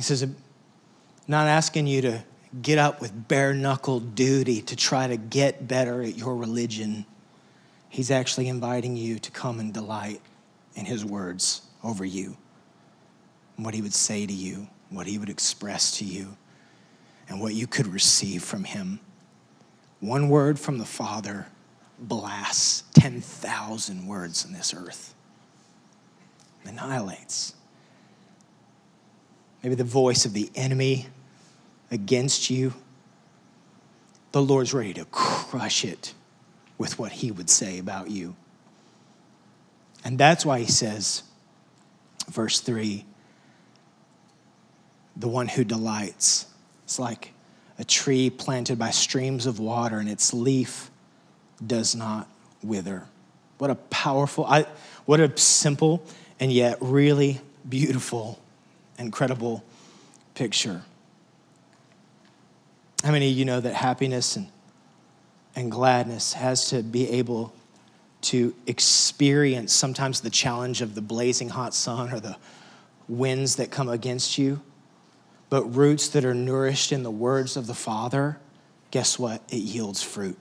He 0.00 0.04
says, 0.04 0.26
not 1.28 1.46
asking 1.46 1.86
you 1.86 2.00
to 2.00 2.24
get 2.62 2.78
up 2.78 3.02
with 3.02 3.28
bare 3.28 3.52
knuckle 3.52 4.00
duty 4.00 4.62
to 4.62 4.74
try 4.74 5.06
to 5.06 5.18
get 5.18 5.68
better 5.68 6.00
at 6.00 6.16
your 6.16 6.36
religion. 6.36 7.04
He's 7.90 8.10
actually 8.10 8.48
inviting 8.48 8.96
you 8.96 9.18
to 9.18 9.30
come 9.30 9.60
and 9.60 9.74
delight 9.74 10.22
in 10.74 10.86
His 10.86 11.04
words 11.04 11.60
over 11.84 12.02
you, 12.02 12.34
and 13.58 13.66
what 13.66 13.74
He 13.74 13.82
would 13.82 13.92
say 13.92 14.24
to 14.24 14.32
you, 14.32 14.68
what 14.88 15.06
He 15.06 15.18
would 15.18 15.28
express 15.28 15.98
to 15.98 16.06
you, 16.06 16.34
and 17.28 17.38
what 17.38 17.52
you 17.52 17.66
could 17.66 17.86
receive 17.86 18.42
from 18.42 18.64
Him. 18.64 19.00
One 20.00 20.30
word 20.30 20.58
from 20.58 20.78
the 20.78 20.86
Father 20.86 21.46
blasts 21.98 22.84
10,000 22.94 24.06
words 24.06 24.46
on 24.46 24.54
this 24.54 24.72
earth, 24.72 25.14
annihilates. 26.64 27.52
Maybe 29.62 29.74
the 29.74 29.84
voice 29.84 30.24
of 30.24 30.32
the 30.32 30.50
enemy 30.54 31.06
against 31.90 32.50
you, 32.50 32.72
the 34.32 34.42
Lord's 34.42 34.72
ready 34.72 34.94
to 34.94 35.04
crush 35.06 35.84
it 35.84 36.14
with 36.78 36.98
what 36.98 37.12
he 37.12 37.30
would 37.30 37.50
say 37.50 37.78
about 37.78 38.10
you. 38.10 38.36
And 40.04 40.18
that's 40.18 40.46
why 40.46 40.60
he 40.60 40.66
says, 40.70 41.24
verse 42.28 42.60
3 42.60 43.04
the 45.20 45.28
one 45.28 45.48
who 45.48 45.64
delights. 45.64 46.46
It's 46.84 46.98
like 46.98 47.32
a 47.78 47.84
tree 47.84 48.30
planted 48.30 48.78
by 48.78 48.90
streams 48.90 49.46
of 49.46 49.60
water, 49.60 49.98
and 49.98 50.08
its 50.08 50.32
leaf 50.32 50.90
does 51.64 51.94
not 51.94 52.28
wither. 52.62 53.04
What 53.58 53.70
a 53.70 53.74
powerful, 53.74 54.46
I, 54.46 54.66
what 55.04 55.20
a 55.20 55.36
simple 55.36 56.02
and 56.40 56.50
yet 56.50 56.78
really 56.80 57.40
beautiful, 57.68 58.39
incredible 59.00 59.64
picture. 60.34 60.82
How 63.02 63.12
many 63.12 63.30
of 63.30 63.36
you 63.36 63.44
know 63.44 63.60
that 63.60 63.74
happiness 63.74 64.36
and, 64.36 64.48
and 65.56 65.70
gladness 65.70 66.34
has 66.34 66.68
to 66.70 66.82
be 66.82 67.08
able 67.10 67.52
to 68.22 68.54
experience 68.66 69.72
sometimes 69.72 70.20
the 70.20 70.30
challenge 70.30 70.82
of 70.82 70.94
the 70.94 71.00
blazing 71.00 71.48
hot 71.48 71.74
sun 71.74 72.12
or 72.12 72.20
the 72.20 72.36
winds 73.08 73.56
that 73.56 73.70
come 73.70 73.88
against 73.88 74.36
you? 74.36 74.60
But 75.48 75.64
roots 75.74 76.08
that 76.10 76.24
are 76.24 76.34
nourished 76.34 76.92
in 76.92 77.02
the 77.02 77.10
words 77.10 77.56
of 77.56 77.66
the 77.66 77.74
Father, 77.74 78.38
guess 78.90 79.18
what? 79.18 79.42
It 79.48 79.56
yields 79.56 80.02
fruit. 80.02 80.38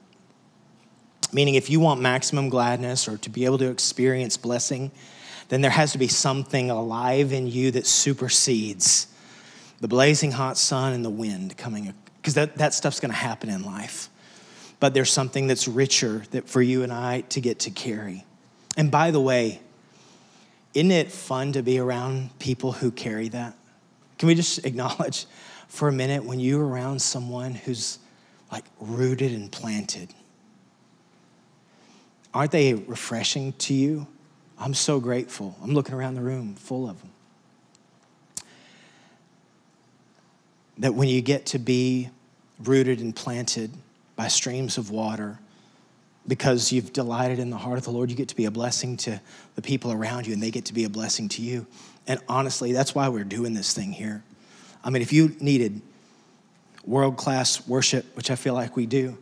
Meaning, 1.31 1.55
if 1.55 1.69
you 1.69 1.79
want 1.79 2.01
maximum 2.01 2.49
gladness 2.49 3.07
or 3.07 3.17
to 3.17 3.29
be 3.29 3.45
able 3.45 3.57
to 3.59 3.69
experience 3.69 4.35
blessing, 4.35 4.91
then 5.49 5.61
there 5.61 5.71
has 5.71 5.91
to 5.91 5.97
be 5.97 6.07
something 6.07 6.69
alive 6.69 7.33
in 7.33 7.47
you 7.47 7.71
that 7.71 7.85
supersedes 7.85 9.07
the 9.81 9.87
blazing 9.87 10.31
hot 10.31 10.57
sun 10.57 10.93
and 10.93 11.03
the 11.03 11.09
wind 11.09 11.57
coming 11.57 11.93
because 12.17 12.35
that, 12.35 12.55
that 12.57 12.73
stuff's 12.73 12.99
going 12.99 13.11
to 13.11 13.17
happen 13.17 13.49
in 13.49 13.63
life. 13.63 14.09
But 14.79 14.93
there's 14.93 15.11
something 15.11 15.47
that's 15.47 15.67
richer 15.67 16.23
that 16.31 16.47
for 16.47 16.61
you 16.61 16.83
and 16.83 16.93
I 16.93 17.21
to 17.29 17.41
get 17.41 17.59
to 17.59 17.71
carry. 17.71 18.25
And 18.77 18.91
by 18.91 19.11
the 19.11 19.19
way, 19.19 19.61
isn't 20.73 20.91
it 20.91 21.11
fun 21.11 21.53
to 21.53 21.63
be 21.63 21.79
around 21.79 22.37
people 22.39 22.71
who 22.71 22.91
carry 22.91 23.29
that? 23.29 23.55
Can 24.17 24.27
we 24.27 24.35
just 24.35 24.65
acknowledge 24.65 25.25
for 25.67 25.87
a 25.87 25.91
minute 25.91 26.23
when 26.23 26.39
you're 26.39 26.65
around 26.65 27.01
someone 27.01 27.55
who's 27.55 27.99
like 28.51 28.65
rooted 28.79 29.31
and 29.31 29.51
planted? 29.51 30.13
Aren't 32.33 32.51
they 32.51 32.75
refreshing 32.75 33.53
to 33.53 33.73
you? 33.73 34.07
I'm 34.59 34.73
so 34.73 34.99
grateful. 34.99 35.55
I'm 35.63 35.73
looking 35.73 35.95
around 35.95 36.15
the 36.15 36.21
room 36.21 36.55
full 36.55 36.89
of 36.89 36.99
them. 36.99 37.11
that 40.79 40.95
when 40.95 41.09
you 41.09 41.21
get 41.21 41.45
to 41.47 41.59
be 41.59 42.09
rooted 42.63 42.99
and 42.99 43.15
planted 43.15 43.71
by 44.15 44.27
streams 44.27 44.77
of 44.77 44.89
water, 44.89 45.37
because 46.27 46.71
you've 46.71 46.93
delighted 46.93 47.39
in 47.39 47.49
the 47.49 47.57
heart 47.57 47.77
of 47.77 47.83
the 47.83 47.91
Lord, 47.91 48.09
you 48.09 48.15
get 48.15 48.29
to 48.29 48.35
be 48.35 48.45
a 48.45 48.51
blessing 48.51 48.97
to 48.97 49.21
the 49.55 49.61
people 49.61 49.91
around 49.91 50.25
you 50.25 50.33
and 50.33 50.41
they 50.41 50.51
get 50.51 50.65
to 50.65 50.73
be 50.73 50.85
a 50.85 50.89
blessing 50.89 51.29
to 51.29 51.41
you. 51.41 51.65
And 52.07 52.19
honestly, 52.27 52.71
that's 52.71 52.95
why 52.95 53.09
we're 53.09 53.23
doing 53.23 53.53
this 53.53 53.73
thing 53.73 53.91
here. 53.91 54.23
I 54.83 54.89
mean, 54.89 55.01
if 55.01 55.11
you 55.11 55.35
needed 55.39 55.81
world 56.85 57.17
class 57.17 57.67
worship, 57.67 58.05
which 58.15 58.31
I 58.31 58.35
feel 58.35 58.53
like 58.53 58.75
we 58.75 58.85
do, 58.85 59.17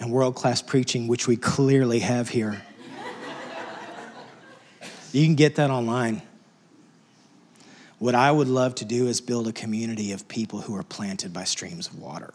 and 0.00 0.10
world 0.10 0.34
class 0.34 0.62
preaching, 0.62 1.08
which 1.08 1.28
we 1.28 1.36
clearly 1.36 2.00
have 2.00 2.28
here, 2.28 2.62
you 5.12 5.24
can 5.26 5.34
get 5.34 5.56
that 5.56 5.70
online. 5.70 6.22
What 7.98 8.14
I 8.14 8.30
would 8.30 8.48
love 8.48 8.76
to 8.76 8.84
do 8.84 9.08
is 9.08 9.20
build 9.20 9.46
a 9.46 9.52
community 9.52 10.12
of 10.12 10.26
people 10.26 10.62
who 10.62 10.74
are 10.76 10.82
planted 10.82 11.32
by 11.32 11.44
streams 11.44 11.88
of 11.88 11.98
water 11.98 12.32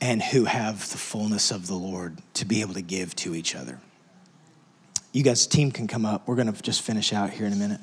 and 0.00 0.22
who 0.22 0.44
have 0.44 0.90
the 0.90 0.98
fullness 0.98 1.50
of 1.50 1.68
the 1.68 1.74
Lord 1.74 2.18
to 2.34 2.44
be 2.44 2.60
able 2.60 2.74
to 2.74 2.82
give 2.82 3.14
to 3.16 3.34
each 3.34 3.54
other. 3.54 3.78
You 5.12 5.22
guys, 5.22 5.46
team 5.46 5.70
can 5.70 5.86
come 5.86 6.04
up. 6.04 6.26
We're 6.26 6.36
going 6.36 6.52
to 6.52 6.62
just 6.62 6.82
finish 6.82 7.12
out 7.12 7.30
here 7.30 7.46
in 7.46 7.52
a 7.52 7.56
minute. 7.56 7.80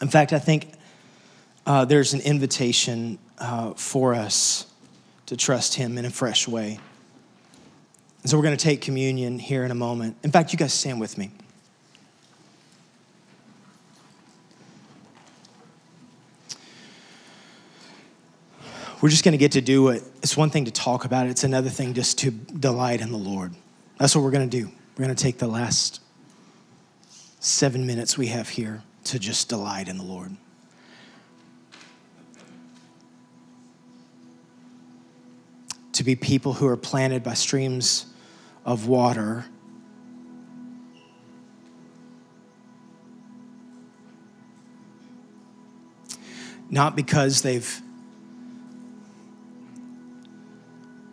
In 0.00 0.08
fact, 0.08 0.32
I 0.32 0.38
think 0.38 0.72
uh, 1.66 1.84
there's 1.84 2.14
an 2.14 2.20
invitation 2.20 3.18
uh, 3.38 3.74
for 3.74 4.14
us 4.14 4.66
to 5.36 5.44
trust 5.44 5.74
Him 5.74 5.98
in 5.98 6.04
a 6.04 6.10
fresh 6.10 6.46
way. 6.46 6.78
And 8.22 8.30
so 8.30 8.36
we're 8.36 8.44
going 8.44 8.56
to 8.56 8.62
take 8.64 8.80
communion 8.80 9.38
here 9.38 9.64
in 9.64 9.70
a 9.70 9.74
moment. 9.74 10.16
In 10.22 10.30
fact, 10.30 10.52
you 10.52 10.58
guys 10.58 10.72
stand 10.72 11.00
with 11.00 11.18
me. 11.18 11.30
We're 19.00 19.10
just 19.10 19.24
going 19.24 19.32
to 19.32 19.38
get 19.38 19.52
to 19.52 19.60
do 19.60 19.88
it. 19.88 20.02
It's 20.22 20.36
one 20.36 20.48
thing 20.48 20.64
to 20.64 20.70
talk 20.70 21.04
about 21.04 21.26
it, 21.26 21.30
it's 21.30 21.44
another 21.44 21.68
thing 21.68 21.92
just 21.92 22.18
to 22.20 22.30
delight 22.30 23.02
in 23.02 23.12
the 23.12 23.18
Lord. 23.18 23.52
That's 23.98 24.16
what 24.16 24.24
we're 24.24 24.30
going 24.30 24.48
to 24.48 24.60
do. 24.60 24.70
We're 24.96 25.04
going 25.04 25.14
to 25.14 25.22
take 25.22 25.38
the 25.38 25.46
last 25.46 26.00
seven 27.40 27.86
minutes 27.86 28.16
we 28.16 28.28
have 28.28 28.48
here 28.48 28.82
to 29.04 29.18
just 29.18 29.50
delight 29.50 29.88
in 29.88 29.98
the 29.98 30.04
Lord. 30.04 30.34
To 35.94 36.04
be 36.04 36.16
people 36.16 36.52
who 36.52 36.66
are 36.66 36.76
planted 36.76 37.22
by 37.22 37.34
streams 37.34 38.06
of 38.64 38.88
water. 38.88 39.46
Not 46.68 46.96
because 46.96 47.42
they've 47.42 47.80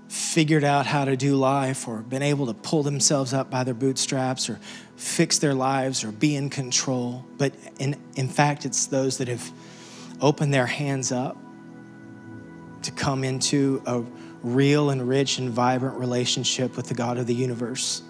figured 0.07 0.63
out 0.63 0.85
how 0.85 1.05
to 1.05 1.17
do 1.17 1.35
life 1.35 1.87
or 1.87 1.97
been 1.97 2.23
able 2.23 2.45
to 2.47 2.53
pull 2.53 2.83
themselves 2.83 3.33
up 3.33 3.51
by 3.51 3.63
their 3.63 3.73
bootstraps 3.73 4.49
or 4.49 4.59
fix 4.95 5.37
their 5.39 5.53
lives 5.53 6.03
or 6.03 6.11
be 6.11 6.35
in 6.35 6.49
control. 6.49 7.25
But 7.37 7.53
in, 7.79 7.97
in 8.15 8.29
fact, 8.29 8.65
it's 8.65 8.85
those 8.85 9.17
that 9.17 9.27
have 9.27 9.51
opened 10.21 10.53
their 10.53 10.65
hands 10.65 11.11
up 11.11 11.37
to 12.83 12.91
come 12.91 13.23
into 13.23 13.83
a 13.85 14.03
real 14.43 14.89
and 14.89 15.07
rich 15.07 15.37
and 15.37 15.49
vibrant 15.49 15.97
relationship 15.97 16.75
with 16.75 16.87
the 16.87 16.93
God 16.93 17.17
of 17.17 17.27
the 17.27 17.35
universe. 17.35 18.01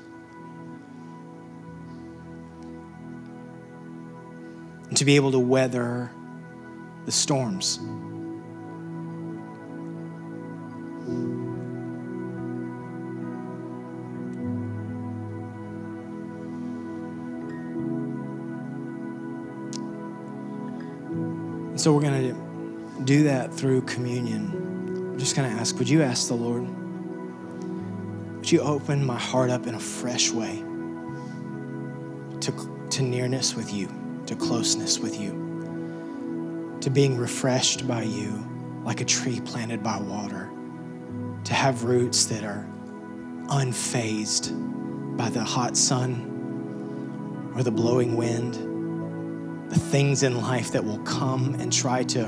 And 4.88 4.98
to 4.98 5.06
be 5.06 5.15
able 5.15 5.32
to 5.32 5.39
weather 5.39 6.12
the 7.06 7.12
storms. 7.12 7.80
So 21.82 21.91
we're 21.91 22.02
going 22.02 22.36
to 22.36 23.04
do 23.06 23.24
that 23.24 23.52
through 23.52 23.82
communion. 23.82 24.70
Just 25.21 25.36
going 25.36 25.47
to 25.47 25.55
ask, 25.55 25.77
would 25.77 25.88
you 25.88 26.01
ask 26.01 26.29
the 26.29 26.34
Lord? 26.34 26.67
Would 28.38 28.51
you 28.51 28.60
open 28.62 29.05
my 29.05 29.19
heart 29.19 29.51
up 29.51 29.67
in 29.67 29.75
a 29.75 29.79
fresh 29.79 30.31
way 30.31 30.63
to, 32.39 32.88
to 32.89 33.03
nearness 33.03 33.53
with 33.53 33.71
you, 33.71 33.88
to 34.25 34.36
closeness 34.36 34.97
with 34.97 35.21
you, 35.21 36.77
to 36.81 36.89
being 36.89 37.17
refreshed 37.17 37.88
by 37.88 38.01
you 38.01 38.43
like 38.84 39.01
a 39.01 39.05
tree 39.05 39.39
planted 39.41 39.84
by 39.84 39.99
water, 39.99 40.49
to 41.43 41.53
have 41.53 41.84
roots 41.84 42.25
that 42.25 42.43
are 42.43 42.67
unfazed 43.49 45.17
by 45.17 45.29
the 45.29 45.43
hot 45.43 45.77
sun 45.77 47.51
or 47.55 47.62
the 47.62 47.69
blowing 47.69 48.17
wind 48.17 48.55
the 49.69 49.79
things 49.79 50.23
in 50.23 50.41
life 50.41 50.71
that 50.71 50.84
will 50.84 50.99
come 51.03 51.53
and 51.60 51.71
try 51.71 52.03
to 52.03 52.23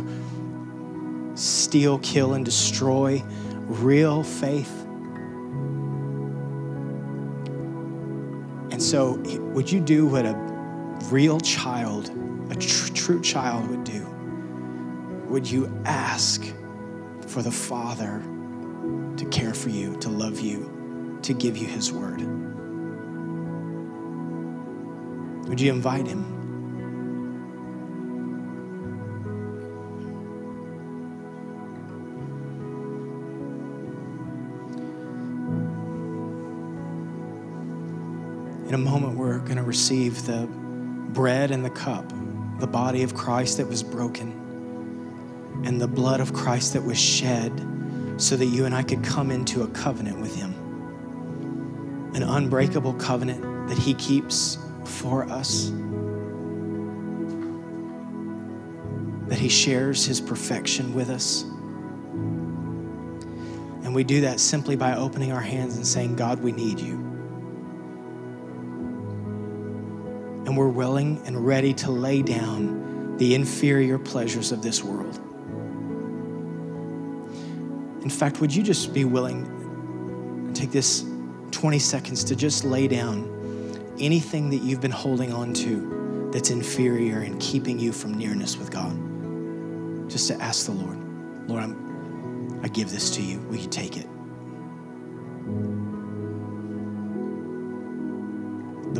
steal, 1.36 2.00
kill, 2.00 2.34
and 2.34 2.46
destroy 2.46 3.24
real 3.68 4.24
faith. 4.24 4.72
And 8.72 8.82
so, 8.82 9.14
would 9.54 9.72
you 9.72 9.80
do 9.80 10.06
what 10.06 10.26
a 10.26 10.36
real 11.12 11.40
child, 11.40 12.12
a 12.50 12.56
tr- 12.56 12.94
true 12.94 13.22
child, 13.22 13.70
would 13.70 13.84
do? 13.84 14.06
Would 15.30 15.50
you 15.50 15.72
ask 15.86 16.44
for 17.28 17.42
the 17.42 17.52
Father 17.52 18.22
to 19.18 19.26
care 19.26 19.54
for 19.54 19.70
you, 19.70 19.96
to 19.98 20.10
love 20.10 20.40
you, 20.40 21.20
to 21.24 21.34
give 21.34 21.58
you 21.58 21.68
His 21.68 21.92
word? 21.92 22.22
Would 25.48 25.62
you 25.62 25.72
invite 25.72 26.08
Him? 26.08 26.33
In 38.74 38.80
a 38.80 38.90
moment, 38.90 39.16
we're 39.16 39.38
going 39.38 39.58
to 39.58 39.64
receive 39.64 40.26
the 40.26 40.48
bread 40.48 41.52
and 41.52 41.64
the 41.64 41.70
cup, 41.70 42.12
the 42.60 42.66
body 42.66 43.04
of 43.04 43.14
Christ 43.14 43.58
that 43.58 43.68
was 43.68 43.84
broken, 43.84 45.62
and 45.64 45.80
the 45.80 45.88
blood 45.88 46.20
of 46.20 46.34
Christ 46.34 46.74
that 46.74 46.82
was 46.82 47.00
shed 47.00 47.52
so 48.18 48.36
that 48.36 48.48
you 48.48 48.66
and 48.66 48.74
I 48.74 48.82
could 48.82 49.04
come 49.04 49.30
into 49.30 49.62
a 49.62 49.68
covenant 49.68 50.20
with 50.20 50.36
Him. 50.36 50.56
An 52.16 52.24
unbreakable 52.24 52.96
covenant 52.96 53.70
that 53.70 53.78
He 53.78 53.94
keeps 53.94 54.58
for 54.86 55.26
us. 55.30 55.70
That 59.28 59.38
He 59.38 59.50
shares 59.50 60.04
His 60.04 60.20
perfection 60.20 60.96
with 60.96 61.12
us. 61.12 61.44
And 63.84 63.94
we 63.94 64.04
do 64.04 64.22
that 64.22 64.40
simply 64.40 64.76
by 64.76 64.96
opening 64.96 65.32
our 65.32 65.42
hands 65.42 65.76
and 65.76 65.86
saying, 65.86 66.16
God, 66.16 66.42
we 66.42 66.52
need 66.52 66.80
you. 66.80 67.03
And 70.54 70.60
we're 70.60 70.68
willing 70.68 71.20
and 71.26 71.44
ready 71.48 71.74
to 71.74 71.90
lay 71.90 72.22
down 72.22 73.18
the 73.18 73.34
inferior 73.34 73.98
pleasures 73.98 74.52
of 74.52 74.62
this 74.62 74.84
world. 74.84 75.18
In 78.04 78.10
fact, 78.12 78.40
would 78.40 78.54
you 78.54 78.62
just 78.62 78.94
be 78.94 79.04
willing 79.04 80.52
to 80.54 80.62
take 80.62 80.70
this 80.70 81.06
20 81.50 81.80
seconds 81.80 82.24
to 82.26 82.36
just 82.36 82.64
lay 82.66 82.88
down 82.88 83.96
anything 84.00 84.52
that 84.52 84.62
you've 84.62 84.80
been 84.80 84.92
holding 84.92 85.34
on 85.34 85.56
to 85.56 86.30
that's 86.32 86.52
inferior 86.52 87.22
and 87.22 87.42
keeping 87.42 87.80
you 87.80 87.92
from 87.92 88.14
nearness 88.14 88.56
with 88.56 88.70
God? 88.70 90.08
Just 90.08 90.28
to 90.28 90.36
ask 90.40 90.68
the 90.68 90.74
Lord, 90.74 91.50
Lord, 91.50 91.64
I'm, 91.64 92.60
I 92.64 92.68
give 92.68 92.92
this 92.92 93.10
to 93.16 93.24
you. 93.24 93.40
Will 93.40 93.56
you 93.56 93.70
take 93.70 93.98
it? 93.98 94.08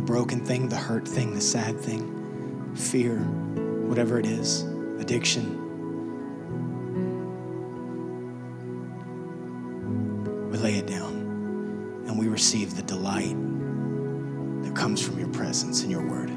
Broken 0.04 0.44
thing, 0.44 0.68
the 0.68 0.76
hurt 0.76 1.08
thing, 1.08 1.34
the 1.34 1.40
sad 1.40 1.80
thing, 1.80 2.72
fear, 2.74 3.18
whatever 3.88 4.18
it 4.18 4.26
is, 4.26 4.62
addiction. 4.98 5.60
We 10.50 10.58
lay 10.58 10.76
it 10.76 10.86
down 10.86 12.04
and 12.06 12.18
we 12.18 12.28
receive 12.28 12.76
the 12.76 12.82
delight 12.82 13.34
that 14.64 14.74
comes 14.76 15.04
from 15.04 15.18
your 15.18 15.28
presence 15.28 15.82
and 15.82 15.90
your 15.90 16.06
word. 16.06 16.30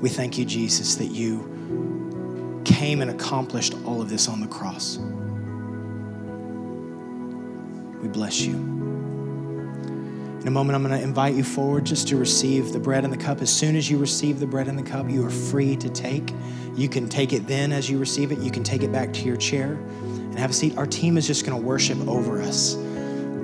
We 0.00 0.08
thank 0.08 0.38
you, 0.38 0.44
Jesus, 0.44 0.94
that 0.94 1.10
you 1.10 2.62
came 2.64 3.02
and 3.02 3.10
accomplished 3.10 3.74
all 3.84 4.00
of 4.00 4.08
this 4.08 4.28
on 4.28 4.40
the 4.40 4.46
cross. 4.46 4.98
We 8.00 8.08
bless 8.08 8.40
you. 8.40 8.79
In 10.40 10.48
a 10.48 10.50
moment, 10.50 10.74
I'm 10.74 10.82
going 10.82 10.98
to 10.98 11.04
invite 11.04 11.34
you 11.34 11.44
forward 11.44 11.84
just 11.84 12.08
to 12.08 12.16
receive 12.16 12.72
the 12.72 12.78
bread 12.78 13.04
and 13.04 13.12
the 13.12 13.18
cup. 13.18 13.42
As 13.42 13.54
soon 13.54 13.76
as 13.76 13.90
you 13.90 13.98
receive 13.98 14.40
the 14.40 14.46
bread 14.46 14.68
and 14.68 14.78
the 14.78 14.82
cup, 14.82 15.10
you 15.10 15.26
are 15.26 15.30
free 15.30 15.76
to 15.76 15.90
take. 15.90 16.32
You 16.74 16.88
can 16.88 17.10
take 17.10 17.34
it 17.34 17.46
then 17.46 17.72
as 17.72 17.90
you 17.90 17.98
receive 17.98 18.32
it. 18.32 18.38
You 18.38 18.50
can 18.50 18.64
take 18.64 18.82
it 18.82 18.90
back 18.90 19.12
to 19.12 19.20
your 19.20 19.36
chair 19.36 19.74
and 19.74 20.38
have 20.38 20.48
a 20.48 20.54
seat. 20.54 20.78
Our 20.78 20.86
team 20.86 21.18
is 21.18 21.26
just 21.26 21.44
going 21.44 21.60
to 21.60 21.66
worship 21.66 21.98
over 22.08 22.40
us 22.40 22.74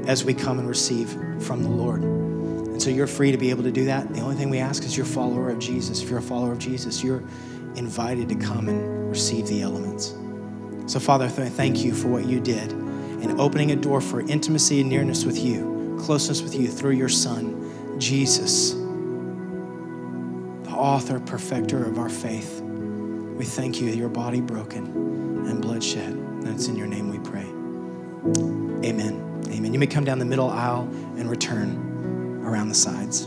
as 0.06 0.24
we 0.24 0.32
come 0.32 0.58
and 0.58 0.66
receive 0.66 1.10
from 1.40 1.62
the 1.62 1.68
Lord. 1.68 2.00
And 2.02 2.82
so 2.82 2.88
you're 2.88 3.06
free 3.06 3.30
to 3.30 3.36
be 3.36 3.50
able 3.50 3.64
to 3.64 3.72
do 3.72 3.84
that. 3.84 4.14
The 4.14 4.20
only 4.20 4.36
thing 4.36 4.48
we 4.48 4.60
ask 4.60 4.82
is 4.82 4.96
you're 4.96 5.04
a 5.04 5.08
follower 5.08 5.50
of 5.50 5.58
Jesus. 5.58 6.02
If 6.02 6.08
you're 6.08 6.20
a 6.20 6.22
follower 6.22 6.52
of 6.52 6.58
Jesus, 6.58 7.04
you're 7.04 7.22
invited 7.74 8.26
to 8.30 8.36
come 8.36 8.70
and 8.70 9.10
receive 9.10 9.46
the 9.48 9.60
elements. 9.60 10.14
So, 10.90 10.98
Father, 10.98 11.28
thank 11.28 11.84
you 11.84 11.92
for 11.92 12.08
what 12.08 12.24
you 12.24 12.40
did 12.40 12.72
in 12.72 13.38
opening 13.38 13.72
a 13.72 13.76
door 13.76 14.00
for 14.00 14.20
intimacy 14.20 14.80
and 14.80 14.88
nearness 14.88 15.26
with 15.26 15.38
you 15.38 15.75
closeness 16.06 16.40
with 16.40 16.54
you 16.54 16.68
through 16.68 16.92
your 16.92 17.08
Son, 17.08 17.98
Jesus, 17.98 18.74
the 20.62 20.70
author, 20.70 21.18
perfecter 21.18 21.84
of 21.84 21.98
our 21.98 22.08
faith. 22.08 22.60
We 22.60 23.44
thank 23.44 23.80
you, 23.80 23.88
your 23.88 24.08
body 24.08 24.40
broken 24.40 24.84
and 25.48 25.60
bloodshed. 25.60 26.44
That's 26.44 26.68
in 26.68 26.76
your 26.76 26.86
name 26.86 27.10
we 27.10 27.18
pray. 27.18 27.46
Amen. 28.88 29.42
Amen. 29.48 29.72
You 29.72 29.80
may 29.80 29.88
come 29.88 30.04
down 30.04 30.20
the 30.20 30.24
middle 30.24 30.48
aisle 30.48 30.88
and 31.16 31.28
return 31.28 32.40
around 32.44 32.68
the 32.68 32.76
sides. 32.76 33.26